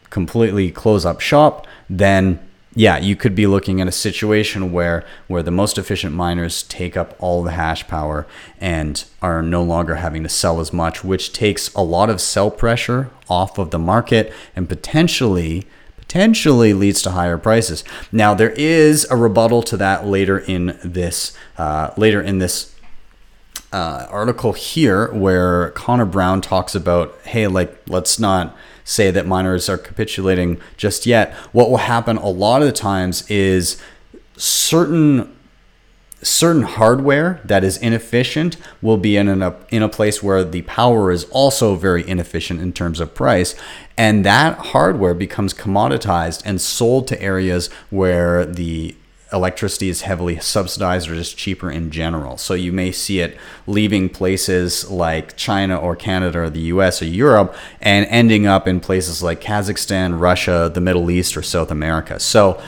completely 0.09 0.71
close 0.71 1.05
up 1.05 1.19
shop, 1.19 1.67
then 1.89 2.39
yeah, 2.77 2.99
you 2.99 3.15
could 3.15 3.33
be 3.33 3.47
looking 3.47 3.81
at 3.81 3.87
a 3.87 3.91
situation 3.91 4.71
where 4.71 5.03
where 5.25 5.41
the 5.41 5.49
most 5.49 5.79
efficient 5.79 6.13
miners 6.13 6.61
take 6.61 6.95
up 6.95 7.15
all 7.17 7.41
the 7.41 7.53
hash 7.53 7.87
power 7.87 8.27
and 8.61 9.03
are 9.19 9.41
no 9.41 9.63
longer 9.63 9.95
having 9.95 10.21
to 10.21 10.29
sell 10.29 10.59
as 10.59 10.71
much, 10.71 11.03
which 11.03 11.33
takes 11.33 11.73
a 11.73 11.81
lot 11.81 12.07
of 12.07 12.21
sell 12.21 12.51
pressure 12.51 13.09
off 13.27 13.57
of 13.57 13.71
the 13.71 13.79
market 13.79 14.31
and 14.55 14.69
potentially 14.69 15.65
potentially 15.97 16.71
leads 16.71 17.01
to 17.01 17.11
higher 17.11 17.39
prices. 17.39 17.83
Now 18.11 18.35
there 18.35 18.51
is 18.51 19.07
a 19.09 19.15
rebuttal 19.15 19.63
to 19.63 19.77
that 19.77 20.05
later 20.05 20.37
in 20.37 20.79
this 20.83 21.35
uh, 21.57 21.89
later 21.97 22.21
in 22.21 22.37
this 22.37 22.75
uh, 23.73 24.05
article 24.11 24.53
here 24.53 25.11
where 25.13 25.71
Connor 25.71 26.05
Brown 26.05 26.41
talks 26.41 26.75
about 26.75 27.17
hey 27.23 27.47
like 27.47 27.75
let's 27.87 28.19
not 28.19 28.55
say 28.87 29.11
that 29.11 29.27
miners 29.27 29.67
are 29.67 29.77
capitulating 29.77 30.59
just 30.77 31.05
yet. 31.05 31.33
What 31.51 31.69
will 31.69 31.77
happen 31.77 32.15
a 32.17 32.29
lot 32.29 32.61
of 32.61 32.67
the 32.67 32.71
times 32.71 33.29
is 33.29 33.79
certain 34.37 35.33
certain 36.23 36.63
hardware 36.63 37.39
that 37.45 37.63
is 37.63 37.77
inefficient 37.77 38.57
will 38.81 38.97
be 38.97 39.15
in 39.17 39.27
a, 39.43 39.55
in 39.69 39.83
a 39.83 39.89
place 39.89 40.23
where 40.23 40.43
the 40.43 40.63
power 40.63 41.11
is 41.11 41.25
also 41.25 41.75
very 41.75 42.07
inefficient 42.07 42.59
in 42.59 42.73
terms 42.73 42.99
of 42.99 43.13
price. 43.13 43.53
And 43.97 44.25
that 44.25 44.57
hardware 44.57 45.13
becomes 45.13 45.53
commoditized 45.53 46.41
and 46.43 46.59
sold 46.59 47.07
to 47.09 47.21
areas 47.21 47.69
where 47.91 48.45
the 48.45 48.95
electricity 49.33 49.89
is 49.89 50.01
heavily 50.01 50.39
subsidized 50.39 51.09
or 51.09 51.15
just 51.15 51.37
cheaper 51.37 51.69
in 51.69 51.91
general. 51.91 52.37
So 52.37 52.53
you 52.53 52.71
may 52.71 52.91
see 52.91 53.19
it 53.19 53.37
leaving 53.65 54.09
places 54.09 54.89
like 54.89 55.35
China 55.35 55.77
or 55.77 55.95
Canada 55.95 56.39
or 56.39 56.49
the 56.49 56.61
US 56.61 57.01
or 57.01 57.05
Europe 57.05 57.53
and 57.81 58.05
ending 58.07 58.45
up 58.45 58.67
in 58.67 58.79
places 58.79 59.21
like 59.21 59.41
Kazakhstan, 59.41 60.19
Russia, 60.19 60.71
the 60.73 60.81
Middle 60.81 61.11
East, 61.11 61.35
or 61.35 61.41
South 61.41 61.71
America. 61.71 62.19
So 62.19 62.61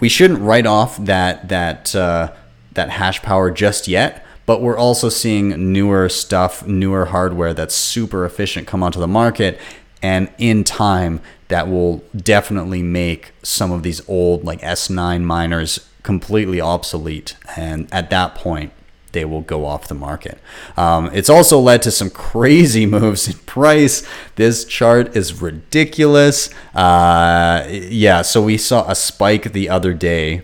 we 0.00 0.08
shouldn't 0.08 0.40
write 0.40 0.66
off 0.66 0.96
that 1.04 1.48
that 1.48 1.94
uh, 1.94 2.32
that 2.72 2.90
hash 2.90 3.22
power 3.22 3.50
just 3.50 3.88
yet. 3.88 4.24
But 4.46 4.62
we're 4.62 4.78
also 4.78 5.10
seeing 5.10 5.72
newer 5.72 6.08
stuff, 6.08 6.66
newer 6.66 7.06
hardware 7.06 7.52
that's 7.52 7.74
super 7.74 8.24
efficient 8.24 8.66
come 8.66 8.82
onto 8.82 8.98
the 8.98 9.08
market, 9.08 9.60
and 10.00 10.30
in 10.38 10.64
time 10.64 11.20
that 11.48 11.68
will 11.68 12.04
definitely 12.14 12.82
make 12.82 13.32
some 13.42 13.72
of 13.72 13.82
these 13.82 14.06
old 14.08 14.44
like 14.44 14.60
S9 14.60 15.22
miners 15.22 15.88
completely 16.02 16.60
obsolete. 16.60 17.36
And 17.56 17.88
at 17.92 18.10
that 18.10 18.34
point, 18.34 18.72
they 19.12 19.24
will 19.24 19.40
go 19.40 19.64
off 19.64 19.88
the 19.88 19.94
market. 19.94 20.38
Um, 20.76 21.10
it's 21.12 21.30
also 21.30 21.58
led 21.58 21.82
to 21.82 21.90
some 21.90 22.10
crazy 22.10 22.86
moves 22.96 23.26
in 23.26 23.34
price. 23.40 24.06
This 24.36 24.64
chart 24.64 25.16
is 25.16 25.40
ridiculous. 25.40 26.50
Uh, 26.74 27.66
yeah, 27.68 28.22
so 28.22 28.42
we 28.42 28.58
saw 28.58 28.88
a 28.88 28.94
spike 28.94 29.52
the 29.52 29.68
other 29.68 29.94
day 29.94 30.42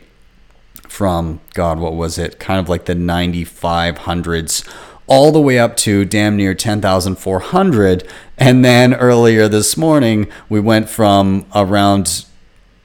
from, 0.89 1.41
God, 1.53 1.79
what 1.79 1.95
was 1.95 2.19
it? 2.19 2.39
Kind 2.39 2.61
of 2.61 2.69
like 2.69 2.87
the 2.87 2.95
9500s 2.95 4.67
all 5.07 5.33
the 5.33 5.41
way 5.41 5.59
up 5.59 5.77
to 5.79 6.05
damn 6.05 6.37
near 6.37 6.55
10,400. 6.55 8.09
And 8.39 8.65
then 8.65 8.95
earlier 8.95 9.49
this 9.49 9.77
morning, 9.77 10.29
we 10.49 10.61
went 10.61 10.89
from 10.89 11.47
around 11.55 12.25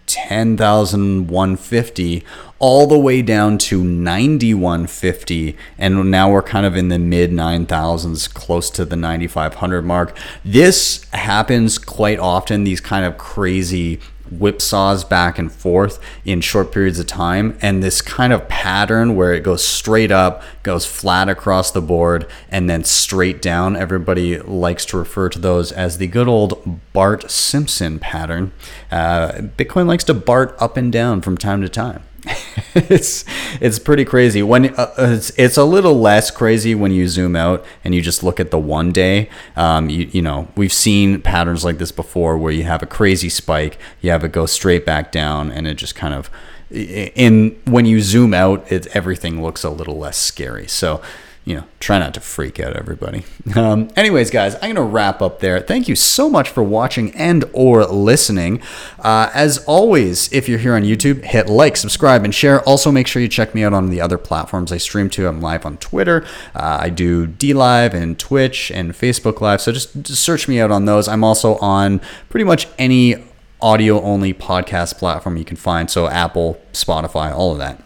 10,150 0.10 2.26
all 2.58 2.88
the 2.88 2.98
way 2.98 3.22
down 3.22 3.60
to 3.60 3.84
9150 3.84 5.56
and 5.78 6.10
now 6.10 6.32
we're 6.32 6.42
kind 6.42 6.66
of 6.66 6.76
in 6.76 6.90
the 6.90 6.98
mid 6.98 7.30
9000s 7.32 8.34
close 8.34 8.72
to 8.72 8.84
the 8.84 8.96
9500 8.96 9.84
mark 9.84 10.18
this 10.44 11.06
happens 11.12 11.78
quite 11.78 12.18
often 12.18 12.64
these 12.64 12.82
kind 12.82 13.06
of 13.06 13.20
crazy 13.20 14.00
whipsaws 14.30 15.08
back 15.08 15.38
and 15.40 15.52
forth 15.52 16.00
in 16.26 16.42
short 16.42 16.72
periods 16.72 17.00
of 17.00 17.08
time 17.08 17.58
and 17.62 17.84
this 17.84 18.02
kind 18.02 18.34
of 18.34 18.48
pattern 18.48 19.16
where 19.16 19.34
it 19.34 19.42
goes 19.42 19.64
straight 19.64 20.12
up 20.12 20.42
goes 20.64 20.86
flat 20.86 21.30
across 21.30 21.72
the 21.72 21.82
board 21.82 22.28
and 22.50 22.70
then 22.70 22.84
straight 22.84 23.42
down. 23.42 23.76
Everybody 23.76 24.40
likes 24.40 24.86
to 24.86 24.98
refer 24.98 25.30
to 25.30 25.40
those 25.40 25.72
as 25.72 25.98
the 25.98 26.08
good 26.08 26.28
old 26.28 26.80
bart 26.94 27.30
simpson 27.30 28.00
pattern. 28.00 28.52
Uh, 28.92 29.32
bitcoin 29.58 29.88
likes 29.88 30.04
to 30.06 30.14
bart 30.14 30.56
up 30.60 30.78
and 30.78 30.92
down 30.92 31.22
from 31.22 31.38
time 31.38 31.62
to 31.62 31.70
time 31.70 32.04
it's 32.76 33.26
it's 33.62 33.80
pretty 33.80 34.06
crazy. 34.06 34.44
When 34.44 34.74
uh, 34.76 34.94
it's, 34.98 35.32
it's 35.32 35.58
a 35.58 35.64
little 35.64 36.00
less 36.00 36.32
crazy 36.32 36.76
when 36.76 36.92
you 36.92 37.08
zoom 37.08 37.36
out 37.36 37.66
and 37.84 37.96
you 37.96 38.02
just 38.02 38.24
look 38.24 38.40
at 38.40 38.52
the 38.52 38.60
one 38.60 38.92
day. 38.92 39.30
Um, 39.56 39.90
you, 39.90 40.10
you 40.12 40.22
know 40.22 40.48
we've 40.56 40.74
seen 40.74 41.22
patterns 41.22 41.64
like 41.66 41.78
this 41.78 41.92
before 41.92 42.38
where 42.38 42.52
you 42.52 42.64
have 42.64 42.84
a 42.84 42.86
crazy 42.86 43.30
spike 43.30 43.80
you 44.02 44.12
have 44.12 44.24
it 44.24 44.32
go 44.32 44.46
straight 44.46 44.86
back 44.86 45.12
down 45.12 45.52
and 45.52 45.68
it 45.68 45.76
just 45.76 45.96
kind 45.96 46.14
of 46.14 46.30
in 46.72 47.60
when 47.66 47.86
you 47.86 48.00
zoom 48.02 48.34
out 48.34 48.72
it 48.72 48.88
everything 48.88 49.42
looks 49.42 49.64
a 49.64 49.70
little 49.70 49.98
less 49.98 50.18
scary. 50.18 50.68
So 50.68 51.02
you 51.50 51.56
know, 51.56 51.64
try 51.80 51.98
not 51.98 52.14
to 52.14 52.20
freak 52.20 52.60
out 52.60 52.76
everybody. 52.76 53.24
Um, 53.56 53.90
anyways, 53.96 54.30
guys, 54.30 54.54
I'm 54.62 54.76
gonna 54.76 54.84
wrap 54.84 55.20
up 55.20 55.40
there. 55.40 55.60
Thank 55.60 55.88
you 55.88 55.96
so 55.96 56.30
much 56.30 56.48
for 56.48 56.62
watching 56.62 57.10
and 57.16 57.44
or 57.54 57.86
listening. 57.86 58.62
Uh, 59.00 59.32
as 59.34 59.58
always, 59.66 60.32
if 60.32 60.48
you're 60.48 60.60
here 60.60 60.76
on 60.76 60.84
YouTube, 60.84 61.24
hit 61.24 61.50
like, 61.50 61.76
subscribe, 61.76 62.24
and 62.24 62.36
share. 62.36 62.62
Also, 62.62 62.92
make 62.92 63.08
sure 63.08 63.20
you 63.20 63.28
check 63.28 63.56
me 63.56 63.64
out 63.64 63.74
on 63.74 63.90
the 63.90 64.00
other 64.00 64.20
platforms 64.20 64.72
I 64.72 64.78
stream 64.78 65.10
to. 65.10 65.28
I'm 65.28 65.42
live 65.42 65.66
on 65.66 65.78
Twitter. 65.78 66.24
Uh, 66.54 66.78
I 66.82 66.90
do 66.90 67.26
DLive 67.26 67.96
and 67.96 68.20
Twitch 68.20 68.70
and 68.70 68.94
Facebook 68.94 69.42
Live. 69.42 69.60
So 69.60 69.72
just, 69.72 70.04
just 70.04 70.22
search 70.22 70.48
me 70.48 70.60
out 70.60 70.70
on 70.70 70.86
those. 70.86 71.08
I'm 71.08 71.24
also 71.24 71.56
on 71.56 72.00
pretty 72.30 72.44
much 72.44 72.68
any 72.78 73.16
audio 73.60 74.00
only 74.04 74.36
podcast 74.36 75.00
platform 75.00 75.36
you 75.36 75.46
can 75.46 75.58
find. 75.58 75.90
So 75.90 76.08
Apple, 76.08 76.62
Spotify, 76.74 77.34
all 77.34 77.52
of 77.52 77.58
that. 77.58 77.82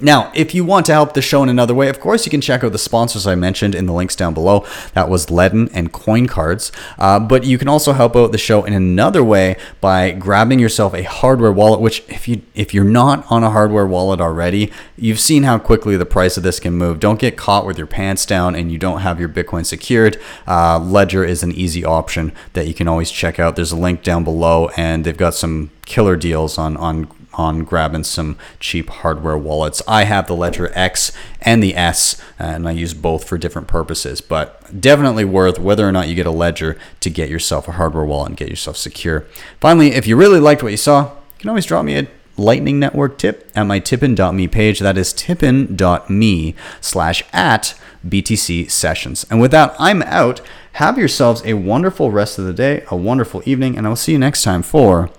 Now, 0.00 0.32
if 0.34 0.54
you 0.54 0.64
want 0.64 0.86
to 0.86 0.92
help 0.92 1.14
the 1.14 1.22
show 1.22 1.42
in 1.42 1.48
another 1.48 1.74
way, 1.74 1.88
of 1.88 2.00
course, 2.00 2.26
you 2.26 2.30
can 2.30 2.40
check 2.40 2.64
out 2.64 2.72
the 2.72 2.78
sponsors 2.78 3.26
I 3.26 3.34
mentioned 3.34 3.74
in 3.74 3.86
the 3.86 3.92
links 3.92 4.16
down 4.16 4.34
below. 4.34 4.66
That 4.94 5.08
was 5.08 5.26
Ledn 5.26 5.70
and 5.72 5.92
CoinCards. 5.92 6.72
Uh, 6.98 7.20
but 7.20 7.44
you 7.44 7.58
can 7.58 7.68
also 7.68 7.92
help 7.92 8.16
out 8.16 8.32
the 8.32 8.38
show 8.38 8.64
in 8.64 8.72
another 8.72 9.22
way 9.22 9.56
by 9.80 10.10
grabbing 10.12 10.58
yourself 10.58 10.94
a 10.94 11.02
hardware 11.02 11.52
wallet. 11.52 11.80
Which, 11.80 12.02
if 12.08 12.28
you 12.28 12.42
if 12.54 12.74
you're 12.74 12.84
not 12.84 13.24
on 13.30 13.42
a 13.42 13.50
hardware 13.50 13.86
wallet 13.86 14.20
already, 14.20 14.72
you've 14.96 15.20
seen 15.20 15.42
how 15.44 15.58
quickly 15.58 15.96
the 15.96 16.06
price 16.06 16.36
of 16.36 16.42
this 16.42 16.60
can 16.60 16.74
move. 16.74 17.00
Don't 17.00 17.18
get 17.18 17.36
caught 17.36 17.66
with 17.66 17.78
your 17.78 17.86
pants 17.86 18.26
down 18.26 18.54
and 18.54 18.70
you 18.70 18.78
don't 18.78 19.00
have 19.00 19.20
your 19.20 19.28
Bitcoin 19.28 19.64
secured. 19.64 20.20
Uh, 20.46 20.78
Ledger 20.78 21.24
is 21.24 21.42
an 21.42 21.52
easy 21.52 21.84
option 21.84 22.32
that 22.52 22.66
you 22.66 22.74
can 22.74 22.88
always 22.88 23.10
check 23.10 23.38
out. 23.38 23.56
There's 23.56 23.72
a 23.72 23.76
link 23.76 24.02
down 24.02 24.24
below, 24.24 24.68
and 24.76 25.04
they've 25.04 25.16
got 25.16 25.34
some 25.34 25.70
killer 25.84 26.16
deals 26.16 26.58
on 26.58 26.76
on 26.76 27.08
on 27.36 27.64
grabbing 27.64 28.04
some 28.04 28.36
cheap 28.60 28.90
hardware 28.90 29.38
wallets. 29.38 29.82
I 29.86 30.04
have 30.04 30.26
the 30.26 30.36
Ledger 30.36 30.70
X 30.74 31.12
and 31.40 31.62
the 31.62 31.76
S, 31.76 32.20
and 32.38 32.68
I 32.68 32.72
use 32.72 32.94
both 32.94 33.24
for 33.24 33.38
different 33.38 33.68
purposes, 33.68 34.20
but 34.20 34.80
definitely 34.80 35.24
worth 35.24 35.58
whether 35.58 35.86
or 35.86 35.92
not 35.92 36.08
you 36.08 36.14
get 36.14 36.26
a 36.26 36.30
Ledger 36.30 36.78
to 37.00 37.10
get 37.10 37.28
yourself 37.28 37.68
a 37.68 37.72
hardware 37.72 38.04
wallet 38.04 38.30
and 38.30 38.36
get 38.36 38.48
yourself 38.48 38.76
secure. 38.76 39.26
Finally, 39.60 39.92
if 39.92 40.06
you 40.06 40.16
really 40.16 40.40
liked 40.40 40.62
what 40.62 40.72
you 40.72 40.76
saw, 40.76 41.04
you 41.04 41.38
can 41.38 41.48
always 41.48 41.66
drop 41.66 41.84
me 41.84 41.98
a 41.98 42.08
Lightning 42.36 42.80
Network 42.80 43.18
tip 43.18 43.50
at 43.54 43.64
my 43.64 43.78
tippin.me 43.78 44.48
page. 44.48 44.80
That 44.80 44.98
is 44.98 45.12
tippin.me 45.12 46.54
slash 46.80 47.22
at 47.32 47.78
BTC 48.06 48.70
sessions. 48.70 49.24
And 49.30 49.40
with 49.40 49.50
that, 49.52 49.74
I'm 49.78 50.02
out. 50.02 50.40
Have 50.72 50.98
yourselves 50.98 51.42
a 51.44 51.54
wonderful 51.54 52.10
rest 52.10 52.38
of 52.38 52.44
the 52.44 52.52
day, 52.52 52.84
a 52.90 52.96
wonderful 52.96 53.42
evening, 53.46 53.78
and 53.78 53.86
I 53.86 53.90
will 53.90 53.96
see 53.96 54.12
you 54.12 54.18
next 54.18 54.42
time 54.42 54.62
for 54.62 55.10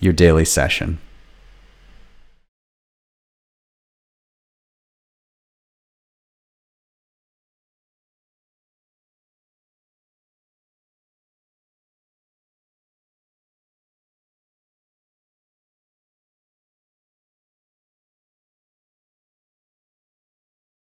your 0.00 0.12
daily 0.12 0.44
session. 0.44 0.98